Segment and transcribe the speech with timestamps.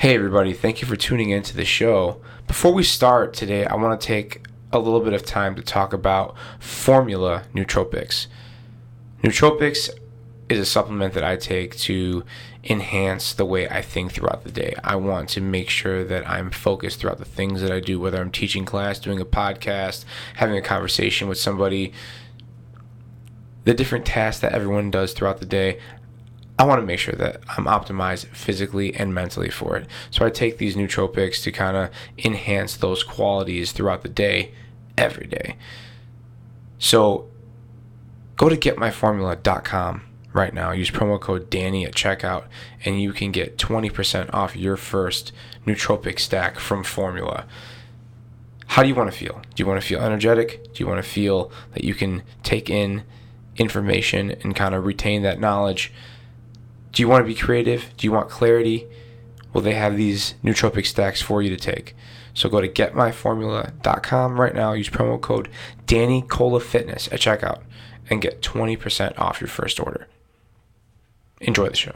[0.00, 2.22] Hey, everybody, thank you for tuning into the show.
[2.46, 5.92] Before we start today, I want to take a little bit of time to talk
[5.92, 8.26] about Formula Nootropics.
[9.22, 9.90] Nootropics
[10.48, 12.24] is a supplement that I take to
[12.64, 14.74] enhance the way I think throughout the day.
[14.82, 18.22] I want to make sure that I'm focused throughout the things that I do, whether
[18.22, 20.06] I'm teaching class, doing a podcast,
[20.36, 21.92] having a conversation with somebody,
[23.64, 25.78] the different tasks that everyone does throughout the day.
[26.60, 29.86] I want to make sure that I'm optimized physically and mentally for it.
[30.10, 34.52] So I take these nootropics to kind of enhance those qualities throughout the day,
[34.98, 35.56] every day.
[36.78, 37.30] So
[38.36, 40.02] go to getmyformula.com
[40.34, 40.72] right now.
[40.72, 42.44] Use promo code Danny at checkout,
[42.84, 45.32] and you can get 20% off your first
[45.66, 47.46] nootropic stack from Formula.
[48.66, 49.40] How do you want to feel?
[49.54, 50.74] Do you want to feel energetic?
[50.74, 53.04] Do you want to feel that you can take in
[53.56, 55.90] information and kind of retain that knowledge?
[56.92, 57.84] Do you want to be creative?
[57.96, 58.86] Do you want clarity?
[59.52, 61.94] Well, they have these nootropic stacks for you to take.
[62.34, 64.72] So go to getmyformula.com right now.
[64.72, 65.48] Use promo code
[65.86, 67.62] Danny Cola Fitness at checkout
[68.08, 70.08] and get 20% off your first order.
[71.40, 71.94] Enjoy the show.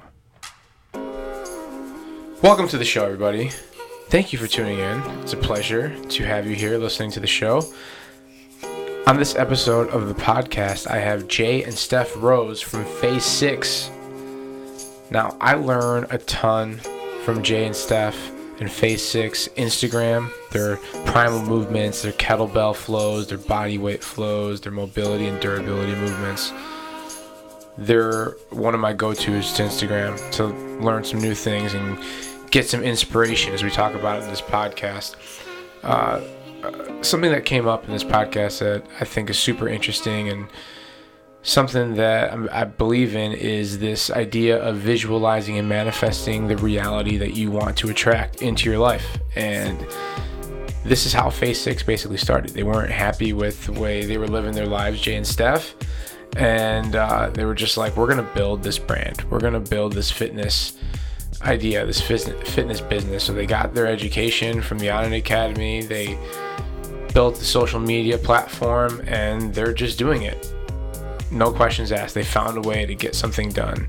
[2.42, 3.50] Welcome to the show, everybody.
[4.09, 5.00] Thank you for tuning in.
[5.22, 7.62] It's a pleasure to have you here listening to the show.
[9.06, 13.91] On this episode of the podcast, I have Jay and Steph Rose from Phase 6
[15.15, 16.79] now, I learn a ton
[17.25, 23.39] from Jay and Steph and Phase 6 Instagram, their primal movements, their kettlebell flows, their
[23.39, 26.53] body weight flows, their mobility and durability movements.
[27.79, 30.47] They're one of my go tos to Instagram to
[30.84, 31.97] learn some new things and
[32.51, 35.15] get some inspiration as we talk about it in this podcast.
[35.84, 36.21] Uh,
[36.65, 40.49] uh something that came up in this podcast that I think is super interesting and
[41.45, 47.34] something that I believe in is this idea of visualizing and manifesting the reality that
[47.34, 49.19] you want to attract into your life.
[49.37, 49.78] And
[50.84, 52.53] this is how Phase 6 basically started.
[52.53, 55.75] They weren't happy with the way they were living their lives, Jay and Steph.
[56.37, 59.22] And uh, they were just like, we're going to build this brand.
[59.31, 60.78] We're going to build this fitness
[61.43, 63.22] idea, this fitness business.
[63.22, 65.82] So they got their education from the Onnit Academy.
[65.82, 66.19] They
[67.12, 70.53] built the social media platform and they're just doing it
[71.34, 72.15] no questions asked.
[72.15, 73.89] They found a way to get something done.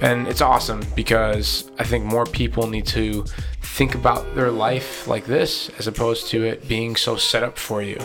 [0.00, 3.24] And it's awesome because I think more people need to
[3.62, 7.82] think about their life like this as opposed to it being so set up for
[7.82, 7.98] you.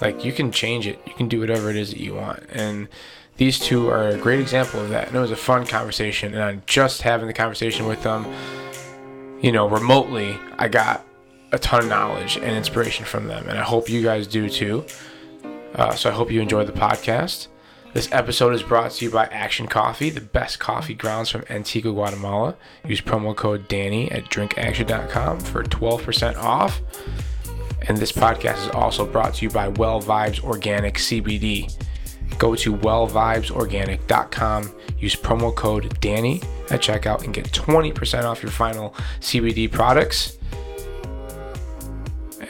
[0.00, 2.42] Like you can change it, you can do whatever it is that you want.
[2.50, 2.88] And
[3.36, 5.08] these two are a great example of that.
[5.08, 6.34] And it was a fun conversation.
[6.34, 8.26] And I'm just having the conversation with them,
[9.40, 10.38] you know, remotely.
[10.58, 11.06] I got
[11.52, 13.48] a ton of knowledge and inspiration from them.
[13.48, 14.84] And I hope you guys do too.
[15.74, 17.48] Uh, so I hope you enjoy the podcast.
[17.96, 21.94] This episode is brought to you by Aktion Coffee, the best coffee grounds from Antigua,
[21.94, 22.54] Guatemala.
[22.86, 26.82] Use promo code Danny at drinkaktion.com for 12% off.
[27.88, 31.72] And this podcast is also brought to you by Well Vibes Organic CBD.
[32.36, 38.90] Go to wellvibesorganic.com, use promo code Danny at checkout, and get 20% off your final
[39.20, 40.36] CBD products.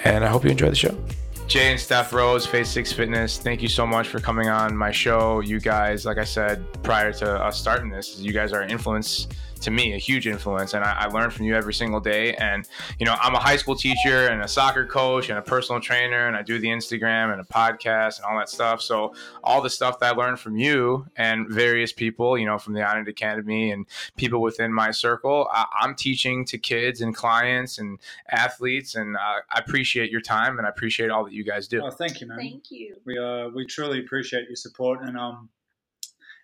[0.02, 0.98] And I hope you enjoy the show.
[1.46, 3.38] Jay and Steph Rose, Phase Six Fitness.
[3.38, 5.38] Thank you so much for coming on my show.
[5.40, 9.28] You guys, like I said prior to us starting this, you guys are an influence
[9.60, 12.34] to me a huge influence and I, I learn from you every single day.
[12.34, 12.68] And
[12.98, 16.26] you know i'm a high school teacher and a soccer coach and a personal trainer
[16.26, 18.82] and i do the instagram and a podcast and all that stuff.
[18.82, 22.74] So all the stuff that i learned from you and various people you know from
[22.74, 27.78] the Onnit academy and people within my circle I, am teaching to kids and clients
[27.78, 27.98] and
[28.30, 31.82] athletes and uh, i appreciate your time and i appreciate all that you guys do.
[31.82, 32.38] Oh thank you man.
[32.38, 32.96] Thank you.
[33.04, 35.48] We uh we truly appreciate your support and um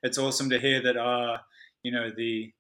[0.03, 1.39] it's awesome to hear that uh
[1.83, 2.53] you know the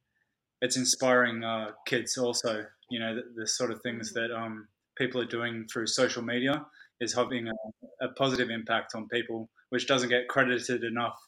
[0.63, 2.65] it's inspiring uh, kids also.
[2.89, 6.65] You know, the, the, sort of things that um, people are doing through social media
[7.01, 11.19] is having a, a, positive impact on people, which doesn't get credited enough.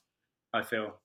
[0.54, 1.00] I feel.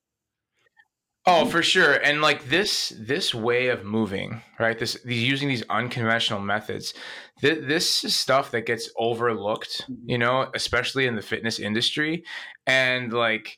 [1.25, 1.93] Oh, for sure.
[1.95, 4.77] And like this this way of moving, right?
[4.77, 6.93] This these using these unconventional methods.
[7.41, 10.09] Th- this is stuff that gets overlooked, mm-hmm.
[10.09, 12.23] you know, especially in the fitness industry.
[12.67, 13.57] And like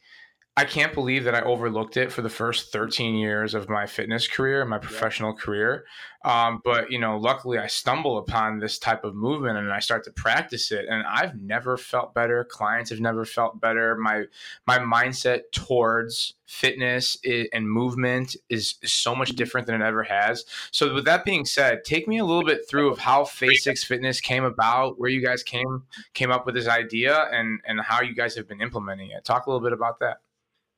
[0.57, 4.27] I can't believe that I overlooked it for the first 13 years of my fitness
[4.27, 5.41] career, my professional yeah.
[5.41, 5.85] career.
[6.25, 10.03] Um, but you know, luckily, I stumble upon this type of movement and I start
[10.03, 12.43] to practice it, and I've never felt better.
[12.43, 13.95] Clients have never felt better.
[13.95, 14.25] My
[14.67, 20.43] my mindset towards fitness and movement is, is so much different than it ever has.
[20.71, 23.85] So, with that being said, take me a little bit through of how Phase Six
[23.85, 25.83] Fitness came about, where you guys came
[26.13, 29.23] came up with this idea, and and how you guys have been implementing it.
[29.23, 30.17] Talk a little bit about that.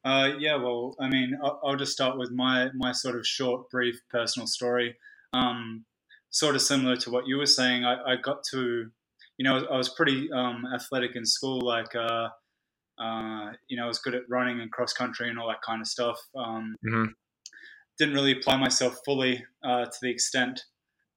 [0.06, 3.70] Uh, yeah, well, I mean, I'll, I'll, just start with my my sort of short,
[3.70, 4.98] brief personal story.
[5.32, 5.86] Um,
[6.34, 7.86] sort of similar to what you were saying.
[7.86, 8.88] I, I got to,
[9.38, 11.62] you know, I was pretty um, athletic in school.
[11.62, 12.30] Like, uh,
[13.00, 15.82] uh, you know, I was good at running and cross country and all that kind
[15.82, 16.20] of stuff.
[16.36, 17.06] Um, mm-hmm.
[18.00, 20.64] Didn't really apply myself fully uh, to the extent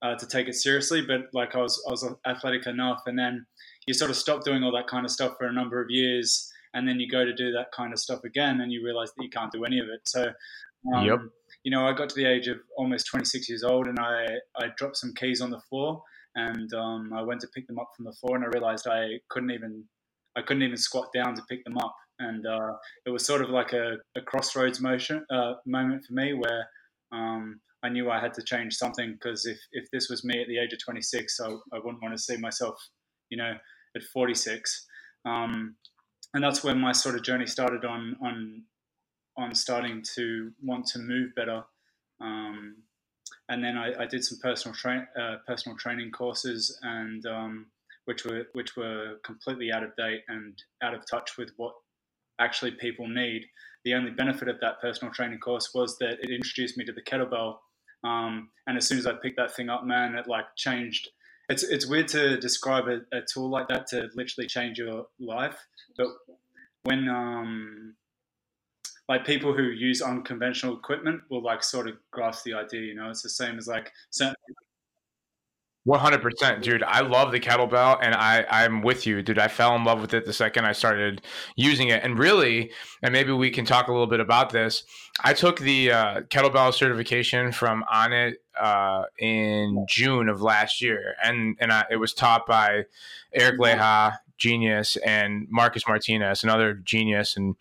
[0.03, 3.01] uh, to take it seriously, but like I was, I was athletic enough.
[3.07, 3.45] And then
[3.87, 6.51] you sort of stop doing all that kind of stuff for a number of years,
[6.73, 9.23] and then you go to do that kind of stuff again, and you realize that
[9.23, 10.01] you can't do any of it.
[10.07, 10.31] So,
[10.93, 11.19] um, yep
[11.63, 14.25] you know, I got to the age of almost 26 years old and I,
[14.55, 16.01] I dropped some keys on the floor
[16.35, 19.19] and um, I went to pick them up from the floor and I realized I
[19.29, 19.83] couldn't even,
[20.35, 21.95] I couldn't even squat down to pick them up.
[22.19, 22.73] And uh,
[23.05, 26.67] it was sort of like a, a crossroads motion, uh, moment for me where
[27.11, 30.47] um, I knew I had to change something because if, if this was me at
[30.47, 32.75] the age of 26, I, I wouldn't want to see myself,
[33.29, 33.53] you know,
[33.95, 34.85] at 46.
[35.25, 35.75] Um,
[36.33, 38.63] and that's when my sort of journey started on, on
[39.37, 41.63] on starting to want to move better.
[42.19, 42.77] Um,
[43.49, 47.67] and then I, I, did some personal train uh, personal training courses, and um,
[48.05, 51.73] which were which were completely out of date and out of touch with what
[52.39, 53.45] actually people need.
[53.85, 57.01] The only benefit of that personal training course was that it introduced me to the
[57.01, 57.57] kettlebell.
[58.03, 61.09] Um, and as soon as I picked that thing up, man, it like changed.
[61.49, 65.57] It's it's weird to describe a, a tool like that to literally change your life,
[65.97, 66.07] but
[66.83, 67.95] when um,
[69.09, 72.81] like people who use unconventional equipment will like sort of grasp the idea.
[72.81, 74.35] You know, it's the same as like certain.
[75.87, 76.83] One hundred percent, dude.
[76.83, 79.39] I love the kettlebell, and I I'm with you, dude.
[79.39, 81.21] I fell in love with it the second I started
[81.55, 84.83] using it, and really, and maybe we can talk a little bit about this.
[85.23, 91.55] I took the uh, kettlebell certification from Onnit uh, in June of last year, and
[91.61, 92.83] and I, it was taught by
[93.33, 93.79] Eric mm-hmm.
[93.79, 97.55] Leija genius and Marcus Martinez, another genius, and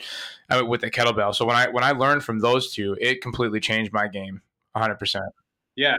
[0.51, 1.33] uh, with the kettlebell.
[1.33, 4.97] So when I when I learned from those two, it completely changed my game, 100.
[4.97, 5.27] percent
[5.77, 5.95] Yeah,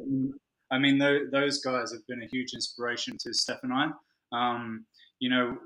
[0.71, 3.87] I mean those guys have been a huge inspiration to Steph and I.
[4.31, 4.85] Um,
[5.19, 5.57] you know,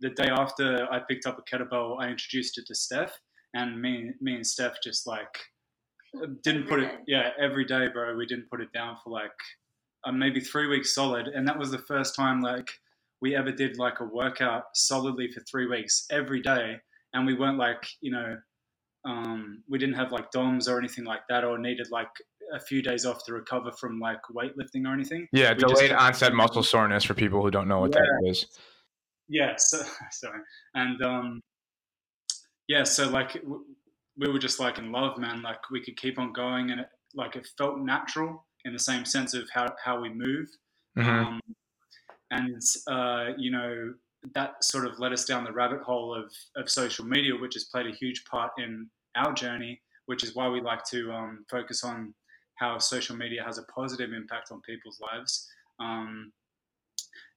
[0.00, 3.18] the day after I picked up a kettlebell, I introduced it to Steph,
[3.54, 5.38] and me me and Steph just like
[6.42, 6.92] didn't put it.
[7.06, 8.16] Yeah, every day, bro.
[8.16, 9.30] We didn't put it down for like
[10.04, 12.70] uh, maybe three weeks solid, and that was the first time like
[13.20, 16.76] we ever did like a workout solidly for three weeks every day,
[17.12, 18.36] and we weren't like you know,
[19.04, 22.08] um, we didn't have like DOMs or anything like that, or needed like
[22.54, 25.26] a few days off to recover from like weightlifting or anything.
[25.32, 28.00] Yeah, we delayed onset muscle soreness for people who don't know what yeah.
[28.00, 28.46] that is.
[29.28, 29.82] Yeah, so,
[30.12, 30.40] sorry,
[30.74, 31.40] and um,
[32.68, 33.42] yeah, so like
[34.18, 35.42] we were just like in love, man.
[35.42, 39.04] Like we could keep on going, and it, like it felt natural in the same
[39.04, 40.48] sense of how how we move.
[40.98, 41.08] Mm-hmm.
[41.08, 41.40] Um,
[42.30, 43.94] and uh, you know
[44.34, 47.64] that sort of led us down the rabbit hole of, of social media, which has
[47.64, 51.84] played a huge part in our journey, which is why we like to um, focus
[51.84, 52.14] on
[52.56, 55.48] how social media has a positive impact on people's lives.
[55.78, 56.32] Um,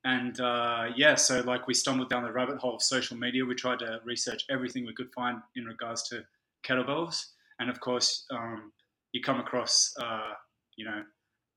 [0.06, 3.46] and uh, yeah, so like we stumbled down the rabbit hole of social media.
[3.46, 6.24] We tried to research everything we could find in regards to
[6.66, 7.26] kettlebells,
[7.60, 8.72] and of course, um,
[9.12, 10.32] you come across uh,
[10.78, 11.04] you know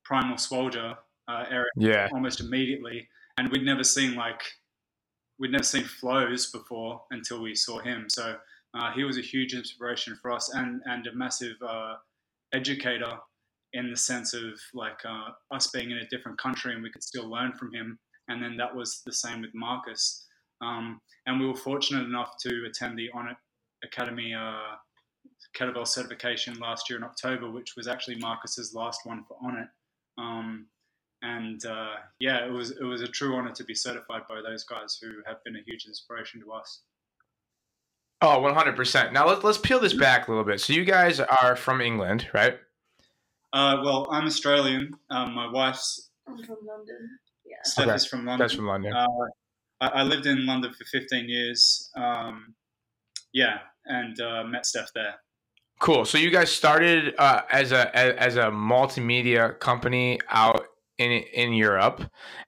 [0.04, 0.96] Primal Swolgi
[1.28, 2.08] uh, Eric yeah.
[2.12, 3.08] almost immediately,
[3.38, 4.42] and we'd never seen like
[5.38, 8.06] we'd never seen flows before until we saw him.
[8.08, 8.36] So
[8.74, 11.94] uh, he was a huge inspiration for us and and a massive uh,
[12.52, 13.18] educator
[13.72, 17.02] in the sense of like uh, us being in a different country and we could
[17.02, 17.98] still learn from him.
[18.28, 20.26] And then that was the same with Marcus.
[20.60, 23.36] Um, and we were fortunate enough to attend the Onnit
[23.84, 24.76] Academy uh,
[25.56, 29.68] kettlebell certification last year in October, which was actually Marcus's last one for Onnit.
[30.18, 30.66] Um,
[31.22, 34.64] and uh, yeah, it was it was a true honor to be certified by those
[34.64, 36.82] guys who have been a huge inspiration to us.
[38.20, 39.12] Oh, 100%.
[39.12, 40.60] Now let's let's peel this back a little bit.
[40.60, 42.58] So you guys are from England, right?
[43.52, 44.94] Uh, well, I'm Australian.
[45.10, 47.18] Um, my wife's I'm from London.
[47.44, 47.56] Yeah.
[47.64, 47.94] Steph okay.
[47.94, 48.38] is from London.
[48.38, 48.92] That's from London.
[48.92, 49.06] Uh,
[49.80, 51.90] I, I, lived in London for 15 years.
[51.96, 52.54] Um,
[53.34, 55.16] yeah, and uh, met Steph there.
[55.80, 56.04] Cool.
[56.04, 60.64] So you guys started uh, as a as a multimedia company out
[60.98, 62.02] in in Europe,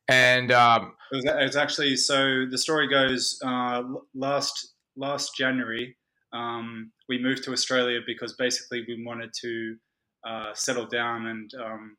[0.08, 2.46] and um, it, was, it, was, actually so.
[2.48, 3.82] The story goes uh,
[4.14, 5.96] last last January,
[6.34, 9.76] um, we moved to Australia because basically we wanted to
[10.26, 11.96] uh, settle down, and um,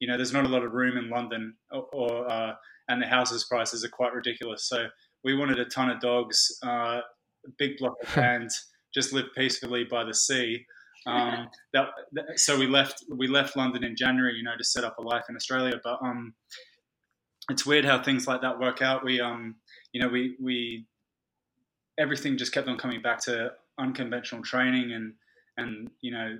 [0.00, 2.52] you know, there's not a lot of room in London, or, or uh,
[2.88, 4.68] and the houses prices are quite ridiculous.
[4.68, 4.86] So
[5.22, 8.50] we wanted a ton of dogs, uh, a big block of land,
[8.92, 10.64] just live peacefully by the sea.
[11.06, 14.84] Um, that, that, so we left we left London in January, you know, to set
[14.84, 15.80] up a life in Australia.
[15.82, 16.34] But um,
[17.50, 19.04] it's weird how things like that work out.
[19.04, 19.56] We um,
[19.92, 20.86] you know, we we
[21.98, 25.12] everything just kept on coming back to unconventional training and
[25.56, 26.38] and you know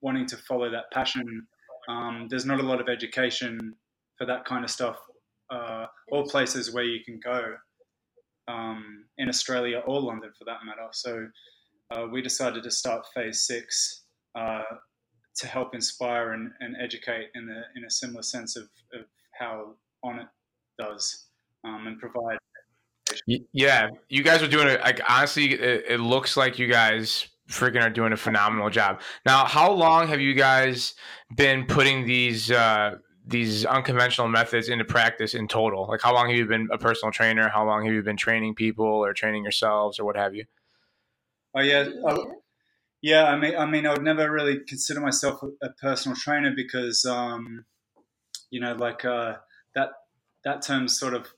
[0.00, 1.46] wanting to follow that passion.
[1.88, 3.58] Um, there's not a lot of education
[4.16, 4.96] for that kind of stuff,
[5.50, 7.54] uh, or places where you can go
[8.48, 10.88] um, in Australia or London for that matter.
[10.92, 11.28] So
[11.90, 14.02] uh, we decided to start phase six
[14.34, 14.62] uh,
[15.36, 19.06] to help inspire and, and educate in a, in a similar sense of, of
[19.38, 19.74] how
[20.04, 20.28] Onnit
[20.78, 21.28] does
[21.64, 22.38] um, and provide.
[23.26, 24.80] Yeah, you guys are doing it.
[24.80, 29.00] Like honestly, it, it looks like you guys freaking are doing a phenomenal job.
[29.24, 30.94] Now, how long have you guys
[31.34, 35.86] been putting these uh, these unconventional methods into practice in total?
[35.88, 37.48] Like, how long have you been a personal trainer?
[37.48, 40.44] How long have you been training people or training yourselves or what have you?
[41.54, 42.42] Oh yeah, oh,
[43.00, 43.24] yeah.
[43.24, 47.64] I mean, I mean, I would never really consider myself a, personal trainer because, um,
[48.50, 49.36] you know, like uh,
[49.74, 49.90] that
[50.44, 51.28] that term's sort of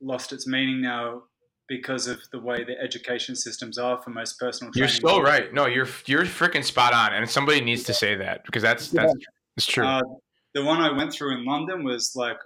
[0.00, 1.24] lost its meaning now
[1.68, 4.72] because of the way the education systems are for most personal.
[4.72, 5.52] Trainers You're so right.
[5.52, 9.14] No, you're you're freaking spot on, and somebody needs to say that because that's that's
[9.56, 9.84] it's true.
[9.84, 10.02] Uh,
[10.54, 12.38] the one I went through in London was like,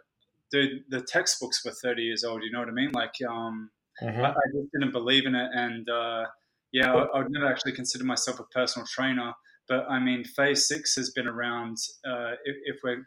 [0.51, 2.43] dude, the textbooks were 30 years old.
[2.43, 2.91] You know what I mean?
[2.93, 3.71] Like, um,
[4.03, 4.21] mm-hmm.
[4.21, 6.25] I, I, just didn't believe in it, and uh,
[6.73, 9.33] yeah, I, I, would never actually consider myself a personal trainer.
[9.69, 11.77] But I mean, Phase Six has been around.
[12.05, 13.07] Uh, if, if, we're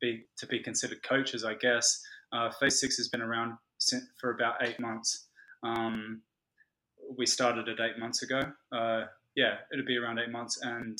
[0.00, 2.00] be, to be considered coaches, I guess
[2.32, 3.58] uh, Phase Six has been around
[4.20, 5.26] for about eight months.
[5.64, 6.20] Um,
[7.16, 8.40] we started it eight months ago.
[8.72, 9.04] Uh,
[9.34, 10.98] yeah, it'll be around eight months, and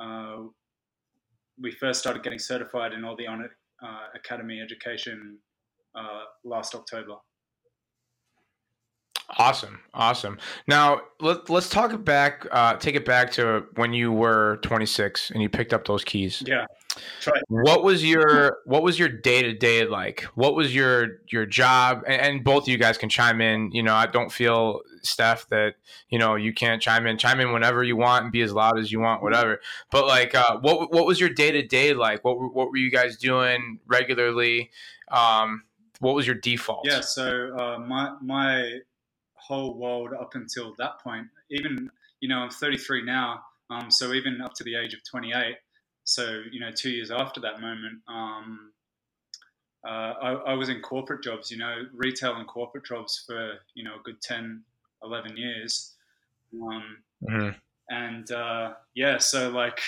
[0.00, 0.36] uh,
[1.60, 3.48] we first started getting certified in all the On
[3.82, 5.38] uh, Academy education
[5.94, 7.16] uh, last October.
[9.38, 10.38] Awesome, awesome.
[10.66, 15.42] Now let, let's talk back, uh, take it back to when you were 26 and
[15.42, 16.42] you picked up those keys.
[16.46, 16.66] Yeah.
[17.20, 17.40] Try.
[17.48, 20.22] What was your What was your day to day like?
[20.34, 22.02] What was your your job?
[22.06, 23.70] And, and, both of you guys can chime in.
[23.72, 25.74] You know, I don't feel Steph that
[26.08, 27.16] you know you can't chime in.
[27.16, 29.60] Chime in whenever you want and be as loud as you want, whatever.
[29.90, 32.24] But like, uh, what what was your day to day like?
[32.24, 34.70] What what were you guys doing regularly?
[35.08, 35.62] Um,
[36.00, 36.86] what was your default?
[36.86, 37.02] Yeah.
[37.02, 38.80] So uh, my my
[39.50, 41.90] whole world up until that point, even
[42.20, 43.40] you know, I'm 33 now.
[43.70, 45.56] Um, so even up to the age of 28
[46.10, 48.72] so you know, two years after that moment, um,
[49.86, 53.84] uh, I, I, was in corporate jobs, you know, retail and corporate jobs for you
[53.84, 54.62] know a good 10,
[55.04, 55.94] 11 years,
[56.60, 57.50] um, mm-hmm.
[57.88, 59.80] and uh, yeah, so like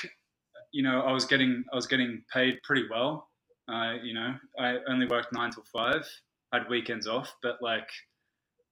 [0.71, 3.28] you know, I was getting I was getting paid pretty well.
[3.69, 6.09] Uh, you know, I only worked nine till five,
[6.52, 7.88] I had weekends off, but like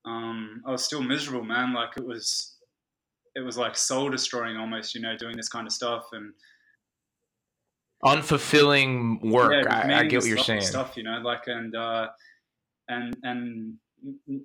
[0.05, 1.75] um, I was still miserable, man.
[1.75, 2.57] Like it was
[3.35, 6.33] it was like soul destroying almost, you know, doing this kind of stuff and
[8.05, 9.53] unfulfilling work.
[9.53, 10.63] Yeah, I, I, get what you're saying.
[10.63, 12.09] Stuff, you know, like and uh,
[12.89, 13.75] and and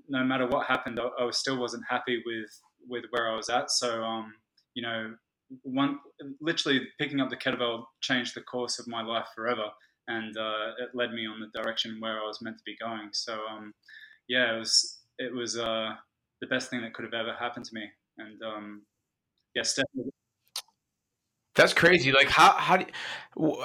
[0.08, 2.50] no matter what happened, I, I still wasn't happy with
[2.88, 3.72] with where I was at.
[3.72, 4.34] So, um,
[4.74, 5.16] you know,
[5.64, 6.00] one
[6.42, 9.70] literally picking up the kettlebell changed the course of my life forever,
[10.08, 13.10] and uh, it led me on the direction where I was meant to be going.
[13.14, 13.74] So, um,
[14.28, 15.96] yeah, it was it was uh,
[16.42, 17.84] the best thing that could have ever happened to me,
[18.18, 18.82] and um,
[19.56, 20.12] yeah, definitely
[21.56, 22.12] that's crazy.
[22.12, 22.86] Like how how do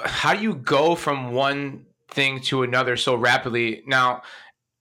[0.05, 3.83] how do you go from one thing to another so rapidly?
[3.85, 4.23] Now,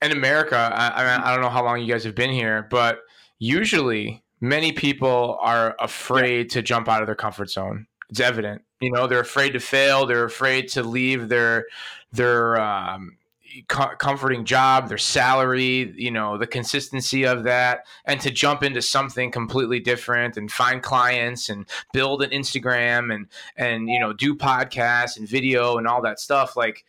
[0.01, 2.67] in America, I, I, mean, I don't know how long you guys have been here,
[2.71, 3.01] but
[3.39, 7.87] usually many people are afraid to jump out of their comfort zone.
[8.09, 8.63] It's evident.
[8.81, 10.07] You know, they're afraid to fail.
[10.07, 11.67] They're afraid to leave their
[12.13, 13.17] their um,
[13.67, 19.31] comforting job, their salary, you know, the consistency of that, and to jump into something
[19.31, 23.27] completely different and find clients and build an Instagram and
[23.57, 26.57] and you know do podcasts and video and all that stuff.
[26.57, 26.85] Like,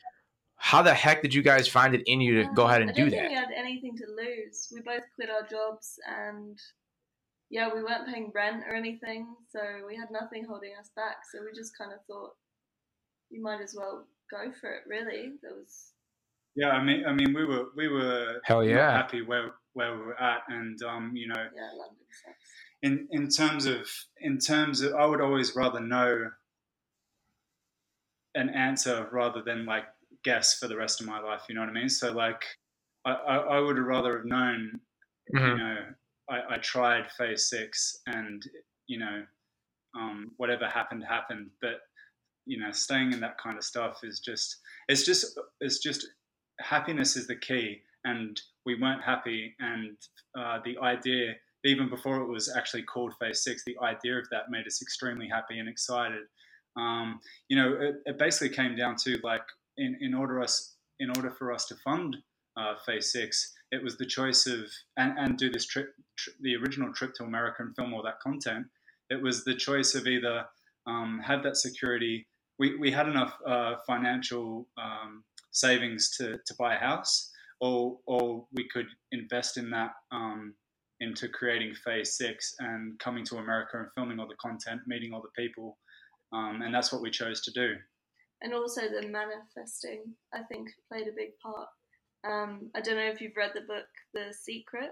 [0.56, 3.10] how the heck did you guys find it in you to go ahead and do
[3.10, 3.30] that?
[3.30, 4.68] we had anything to lose.
[4.74, 6.60] We both quit our jobs and.
[7.54, 11.18] Yeah, we weren't paying rent or anything, so we had nothing holding us back.
[11.30, 12.32] So we just kind of thought,
[13.30, 14.84] you might as well go for it.
[14.88, 15.92] Really, there was
[16.56, 20.06] yeah, I mean, I mean, we were we were hell yeah happy where where we
[20.06, 21.70] were at, and um, you know, yeah,
[22.84, 23.88] In in terms of
[24.20, 26.30] in terms of, I would always rather know
[28.36, 29.86] an answer rather than like
[30.24, 31.44] guess for the rest of my life.
[31.48, 31.90] You know what I mean?
[31.90, 32.44] So like,
[33.06, 34.80] I I, I would rather have known,
[35.34, 35.46] mm-hmm.
[35.46, 35.78] you know,
[36.30, 38.44] I, I tried phase six, and
[38.88, 39.24] you know,
[39.96, 41.80] um, whatever happened happened, but
[42.46, 44.58] you know, staying in that kind of stuff is just
[44.90, 46.08] it's just it's just
[46.62, 49.56] happiness is the key, and we weren't happy.
[49.60, 49.98] And
[50.38, 51.34] uh, the idea,
[51.66, 55.28] even before it was actually called Phase Six, the idea of that made us extremely
[55.28, 56.24] happy and excited.
[56.78, 59.42] Um, you know, it, it, basically came down to like,
[59.78, 62.16] in, in order us, in order for us to fund
[62.56, 64.60] uh, Phase Six, it was the choice of
[64.98, 68.20] and, and do this trip, tri- the original trip to America and film all that
[68.22, 68.68] content.
[69.10, 70.46] It was the choice of either
[70.88, 72.28] um, have that security.
[72.58, 77.30] We, we had enough uh, financial um, savings to, to buy a house,
[77.60, 80.54] or or we could invest in that um,
[81.00, 85.22] into creating Phase Six and coming to America and filming all the content, meeting all
[85.22, 85.78] the people,
[86.34, 87.76] um, and that's what we chose to do.
[88.42, 90.04] And also the manifesting,
[90.34, 91.68] I think, played a big part.
[92.28, 94.92] Um, I don't know if you've read the book The Secret.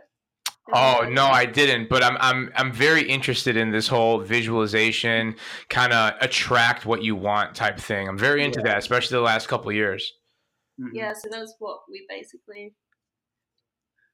[0.72, 1.90] Oh no, I didn't.
[1.90, 5.36] But I'm I'm I'm very interested in this whole visualization,
[5.70, 8.08] kind of attract what you want type thing.
[8.08, 8.74] I'm very into yeah.
[8.74, 10.14] that, especially the last couple of years.
[10.80, 10.96] Mm-hmm.
[10.96, 12.74] Yeah, so that's what we basically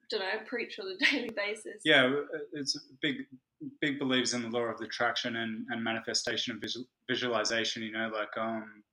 [0.10, 1.82] don't know preach on a daily basis.
[1.84, 3.18] Yeah, uh, it's big
[3.82, 7.84] big believes in the law of attraction and, and manifestation and visual, visualization.
[7.84, 8.84] You know, like um,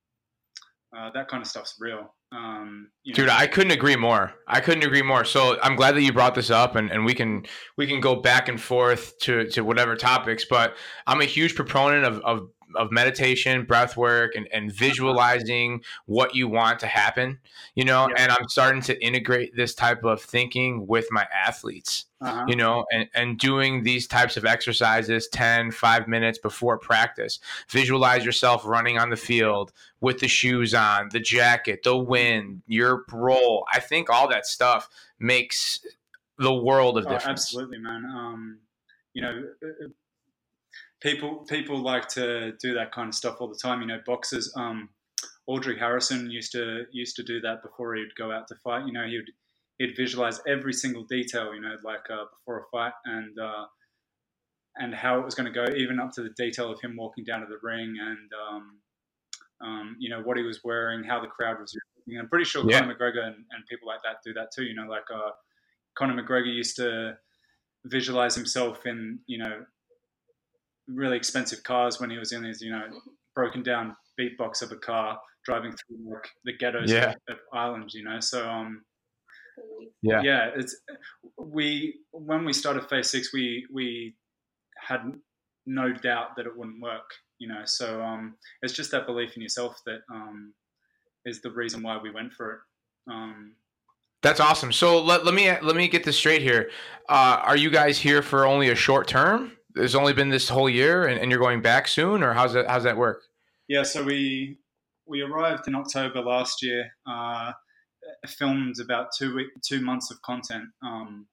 [0.95, 2.13] uh, that kind of stuff's real.
[2.31, 3.33] Um, Dude, know.
[3.33, 4.33] I couldn't agree more.
[4.47, 5.25] I couldn't agree more.
[5.25, 7.45] So I'm glad that you brought this up, and, and we can
[7.77, 10.45] we can go back and forth to to whatever topics.
[10.49, 10.75] But
[11.07, 16.47] I'm a huge proponent of, of of meditation, breath work, and, and visualizing what you
[16.47, 17.39] want to happen,
[17.75, 18.15] you know, yeah.
[18.23, 22.45] and I'm starting to integrate this type of thinking with my athletes, uh-huh.
[22.47, 27.39] you know, and, and doing these types of exercises 10, five minutes before practice.
[27.69, 33.03] Visualize yourself running on the field with the shoes on, the jacket, the wind, your
[33.11, 33.65] roll.
[33.73, 34.89] I think all that stuff
[35.19, 35.79] makes
[36.37, 37.41] the world of oh, difference.
[37.41, 38.05] Absolutely, man.
[38.05, 38.59] Um,
[39.13, 39.87] you know, uh, uh,
[41.03, 43.81] people people like to do that kind of stuff all the time.
[43.81, 44.51] You know, boxers.
[44.55, 44.89] Um,
[45.45, 48.87] Audley Harrison used to used to do that before he'd go out to fight.
[48.87, 49.29] You know, he'd
[49.77, 51.53] he'd visualize every single detail.
[51.53, 53.65] You know, like uh, before a fight and uh,
[54.77, 57.25] and how it was going to go, even up to the detail of him walking
[57.25, 58.79] down to the ring and um,
[59.61, 61.75] um, you know what he was wearing, how the crowd was.
[61.75, 62.19] Reacting.
[62.19, 62.79] I'm pretty sure yeah.
[62.79, 64.63] Conor McGregor and, and, people like that do that too.
[64.63, 65.31] You know, like uh,
[65.95, 67.17] Conor McGregor used to
[67.85, 69.65] visualize himself in you know
[70.87, 72.83] really expensive cars when he was in his, you know,
[73.35, 77.09] broken down beatbox of a car driving through like the ghettos yeah.
[77.09, 78.19] of, of Ireland, you know.
[78.19, 78.83] So um
[80.01, 80.21] yeah.
[80.23, 80.75] Yeah, it's
[81.37, 84.15] we when we started phase 6 we we
[84.77, 85.13] had
[85.65, 87.61] no doubt that it wouldn't work, you know.
[87.65, 90.53] So um it's just that belief in yourself that um
[91.25, 92.59] is the reason why we went for it.
[93.11, 93.55] Um
[94.21, 94.71] that's awesome.
[94.71, 96.71] So let, let me let me get this straight here.
[97.09, 99.51] Uh, are you guys here for only a short term?
[99.75, 102.67] It's only been this whole year and, and you're going back soon or how's that
[102.67, 103.23] how's that work?
[103.67, 104.57] Yeah so we
[105.05, 107.51] we arrived in october last year uh,
[108.27, 111.27] filmed about two week, two months of content um,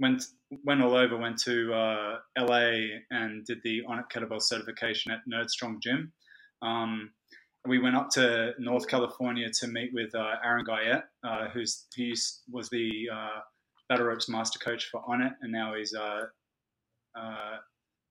[0.00, 0.24] went
[0.64, 2.70] went all over went to uh, la
[3.10, 6.12] and did the Onnit kettlebell certification at nerdstrong gym.
[6.62, 7.10] Um,
[7.66, 12.14] we went up to north california to meet with uh, aaron guyett uh, who's he
[12.50, 13.40] was the uh,
[13.88, 15.94] battle ropes master coach for Onnit and now he's
[17.18, 17.56] uh,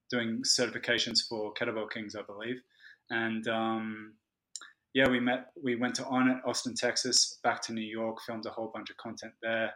[0.09, 2.61] doing certifications for Kettlebell Kings, I believe.
[3.09, 4.13] And um,
[4.93, 5.47] yeah, we met.
[5.61, 9.33] We went to Austin, Texas, back to New York, filmed a whole bunch of content
[9.41, 9.71] there.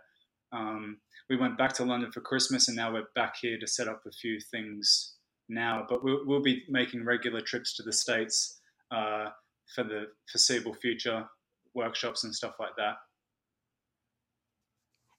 [0.52, 0.98] Um,
[1.30, 4.02] we went back to London for Christmas, and now we're back here to set up
[4.06, 5.16] a few things
[5.48, 5.86] now.
[5.88, 8.60] But we'll, we'll be making regular trips to the states
[8.92, 9.30] uh,
[9.74, 11.26] for the foreseeable future,
[11.74, 12.96] workshops and stuff like that.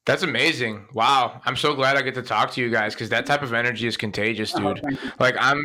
[0.04, 0.86] That's amazing.
[0.94, 1.40] Wow.
[1.44, 3.86] I'm so glad I get to talk to you guys because that type of energy
[3.86, 4.84] is contagious, oh, dude.
[4.84, 5.62] Oh, like I'm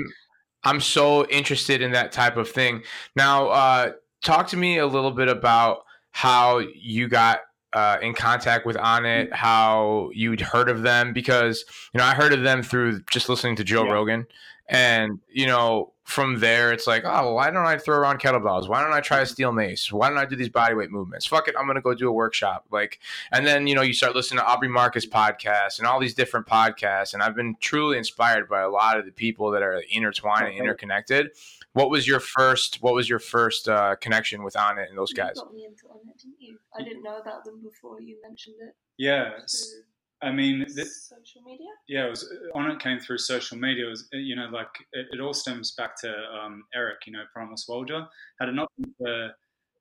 [0.63, 2.83] I'm so interested in that type of thing.
[3.15, 3.91] Now, uh,
[4.23, 7.41] talk to me a little bit about how you got
[7.73, 12.33] uh, in contact with Onnit, how you'd heard of them, because you know I heard
[12.33, 13.93] of them through just listening to Joe yeah.
[13.93, 14.27] Rogan,
[14.69, 18.69] and you know from there, it's like, oh, why don't I throw around kettlebells?
[18.69, 19.91] Why don't I try a steel mace?
[19.91, 21.25] Why don't I do these bodyweight movements?
[21.25, 22.65] Fuck it, I'm gonna go do a workshop.
[22.71, 22.99] Like,
[23.31, 26.45] and then you know you start listening to Aubrey Marcus podcasts and all these different
[26.45, 30.47] podcasts, and I've been truly inspired by a lot of the people that are intertwined
[30.47, 31.31] and interconnected.
[31.73, 32.81] What was your first?
[32.81, 35.33] What was your first uh, connection with Onnit and those guys?
[35.35, 36.57] You got me into Onnit, didn't you?
[36.73, 38.75] I didn't know about them before you mentioned it.
[38.97, 39.31] Yeah.
[39.45, 39.77] So
[40.21, 41.67] I mean, social media.
[41.87, 43.85] Yeah, it was Onnit came through social media.
[43.85, 46.97] It was you know like it, it all stems back to um, Eric.
[47.05, 48.05] You know, Primal Swolgi.
[48.39, 49.31] Had it not been for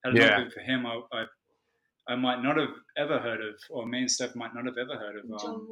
[0.04, 0.28] had it yeah.
[0.28, 1.24] not been for him, I, I,
[2.12, 4.98] I might not have ever heard of, or me and Steph might not have ever
[4.98, 5.66] heard of um,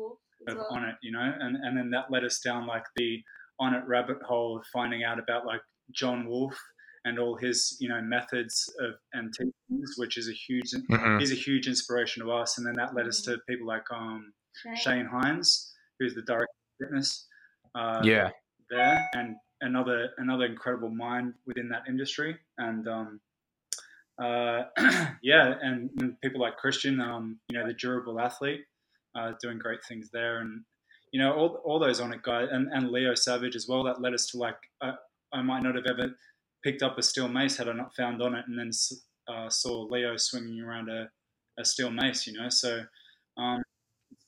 [0.48, 0.68] of well.
[0.72, 0.96] Onnit.
[1.02, 3.20] You know, and and then that led us down like the
[3.60, 5.60] Onnit rabbit hole, of finding out about like
[5.92, 6.58] John Wolf
[7.04, 11.18] and all his you know methods of and teachings, which is a huge mm-hmm.
[11.18, 12.56] he's a huge inspiration to us.
[12.56, 13.40] And then that led us to mm-hmm.
[13.46, 17.26] people like um Shane, Shane Heins, who's the director of fitness.
[17.74, 18.30] Uh, yeah,
[18.70, 23.20] there and another another incredible mind within that industry, and um,
[24.22, 24.62] uh,
[25.22, 28.60] yeah, and, and, people like Christian, um, you know, the durable athlete,
[29.18, 30.62] uh, doing great things there, and
[31.12, 33.84] you know, all, all those Onnit guys, and, and Leo Savage as well.
[33.84, 34.92] That led us to like, uh,
[35.32, 36.14] I might not have ever
[36.62, 38.70] picked up a steel mace had I not found Onnit, and then
[39.28, 41.08] uh, saw Leo swinging around a
[41.58, 42.48] a steel mace, you know.
[42.48, 42.82] So
[43.36, 43.62] um,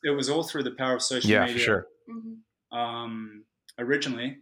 [0.07, 1.87] it was all through the power of social Yeah, media for sure.
[2.09, 2.35] hmm
[2.77, 3.45] um,
[3.79, 4.39] originally.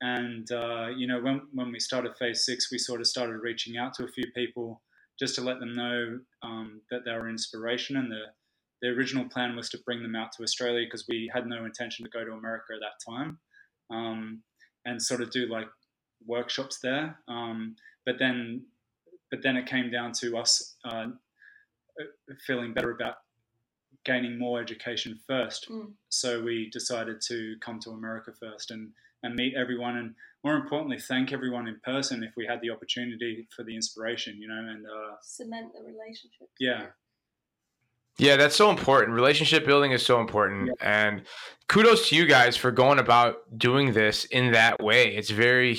[0.00, 3.76] And uh, you know, when when we started phase six, we sort of started reaching
[3.76, 4.82] out to a few people
[5.18, 7.96] just to let them know um, that they were inspiration.
[7.96, 8.24] And the
[8.80, 12.04] the original plan was to bring them out to Australia because we had no intention
[12.04, 13.38] to go to America at that time,
[13.90, 14.42] um,
[14.84, 15.68] and sort of do like
[16.24, 17.18] workshops there.
[17.26, 17.74] Um,
[18.06, 18.66] but then,
[19.32, 21.06] but then it came down to us uh,
[22.46, 23.16] feeling better about
[24.04, 25.92] gaining more education first Mm.
[26.08, 30.98] so we decided to come to America first and, and meet everyone and more importantly
[30.98, 34.86] thank everyone in person if we had the opportunity for the inspiration you know and
[34.86, 36.48] uh, Cement the relationship.
[36.60, 36.86] yeah
[38.18, 39.14] Yeah, that's so important.
[39.14, 40.70] Relationship building is so important.
[40.80, 41.22] And
[41.68, 45.14] kudos to you guys for going about doing this in that way.
[45.14, 45.78] It's very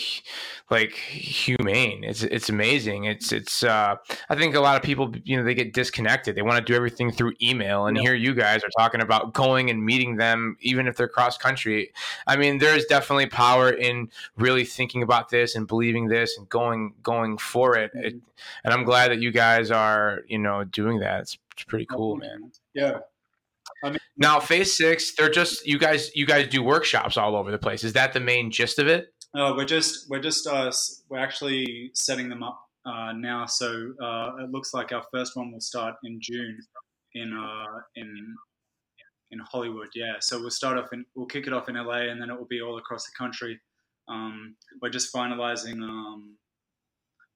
[0.69, 2.03] like humane.
[2.05, 3.05] It's it's amazing.
[3.05, 3.95] It's it's uh
[4.29, 6.35] I think a lot of people, you know, they get disconnected.
[6.35, 8.03] They want to do everything through email and Yeah.
[8.03, 11.91] here you guys are talking about going and meeting them even if they're cross country.
[12.27, 16.93] I mean, there's definitely power in really thinking about this and believing this and going
[17.03, 17.91] going for it.
[17.95, 18.15] it
[18.63, 21.21] and I'm glad that you guys are, you know, doing that.
[21.21, 22.51] It's, it's pretty cool, man.
[22.73, 22.99] yeah
[24.17, 26.09] Now, phase six, they're just you guys.
[26.15, 27.83] You guys do workshops all over the place.
[27.83, 29.13] Is that the main gist of it?
[29.35, 30.71] uh, we're just we're just uh,
[31.09, 35.51] we're actually setting them up uh, now so uh, it looks like our first one
[35.51, 36.59] will start in June
[37.13, 38.35] in uh, in
[39.31, 42.21] in Hollywood yeah so we'll start off and we'll kick it off in LA and
[42.21, 43.59] then it will be all across the country
[44.07, 46.35] um, we're just finalizing um,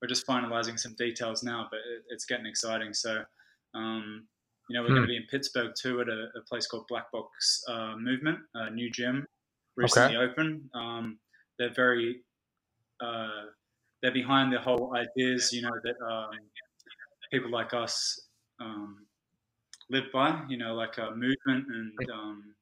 [0.02, 3.24] we're just finalizing some details now but it, it's getting exciting so
[3.74, 4.28] um,
[4.70, 4.94] you know we're Hmm.
[4.94, 8.40] going to be in Pittsburgh too at a, a place called Black Box uh, Movement
[8.56, 9.26] a new gym
[9.76, 10.70] recently open.
[10.74, 11.20] Um,
[11.60, 12.24] they're very
[13.02, 13.46] uh,
[14.02, 16.32] they're behind the whole ideas you know that um,
[17.32, 19.08] people like us um,
[19.90, 22.56] live by you know like a movement and um,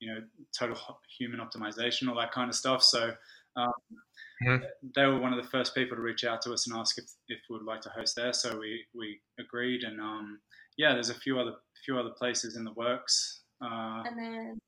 [0.00, 0.20] you know
[0.58, 0.76] total
[1.18, 2.82] human optimization all that kind of stuff.
[2.82, 3.14] So
[3.56, 3.72] um,
[4.44, 4.62] Mhm.
[4.96, 7.04] they were one of the first people to reach out to us and ask if,
[7.28, 10.40] if we would like to host there so we, we agreed and um,
[10.76, 14.58] yeah there's a few other few other places in the works uh, And then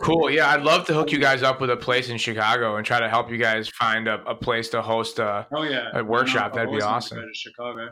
[0.00, 0.28] Cool.
[0.28, 2.98] Yeah, I'd love to hook you guys up with a place in Chicago and try
[2.98, 5.46] to help you guys find a, a place to host a.
[5.54, 7.18] oh yeah A workshop, And that'd be always wanted to awesome.
[7.20, 7.88] go to Chicago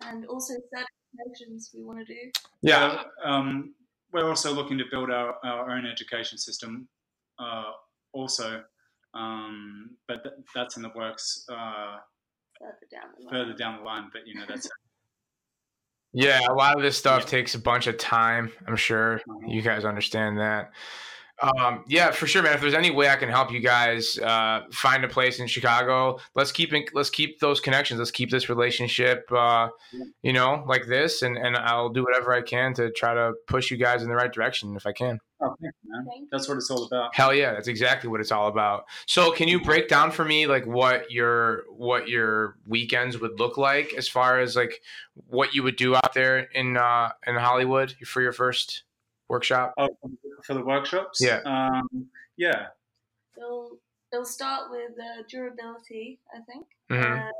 [0.00, 2.30] and also certifications we want to do.
[2.62, 3.02] Yeah.
[3.24, 3.74] Uh, um,
[4.12, 6.88] we're also looking to build our, our own education system,
[7.38, 7.72] uh,
[8.12, 8.62] also,
[9.14, 11.96] um, but th- that's in the works uh,
[12.60, 13.32] Further down the line.
[13.32, 14.10] further down the line.
[14.12, 14.68] But you know, that's
[16.12, 17.26] Yeah, a lot of this stuff Yeah.
[17.28, 18.52] takes a bunch of time.
[18.68, 20.70] I'm sure you guys understand that.
[21.42, 22.54] Um, yeah, for sure, man.
[22.54, 26.20] If there's any way I can help you guys uh, find a place in Chicago,
[26.36, 27.98] let's keep in, let's keep those connections.
[27.98, 29.68] Let's keep this relationship, uh,
[30.22, 33.72] you know, like this, and and I'll do whatever I can to try to push
[33.72, 35.18] you guys in the right direction if I can.
[35.40, 36.06] Oh, thank man.
[36.06, 37.14] Thank That's what it's all about.
[37.14, 38.84] Hell yeah, that's exactly what it's all about.
[39.06, 43.56] So, can you break down for me like what your what your weekends would look
[43.58, 44.82] like as far as like
[45.28, 48.84] what you would do out there in uh, in Hollywood for your first
[49.28, 49.74] workshop?
[49.78, 49.88] Oh,
[50.44, 51.40] for the workshops, Yeah.
[51.46, 52.66] um, yeah,
[53.36, 53.78] It'll,
[54.12, 57.18] it'll start with uh, durability, I think, Mhm.
[57.18, 57.32] and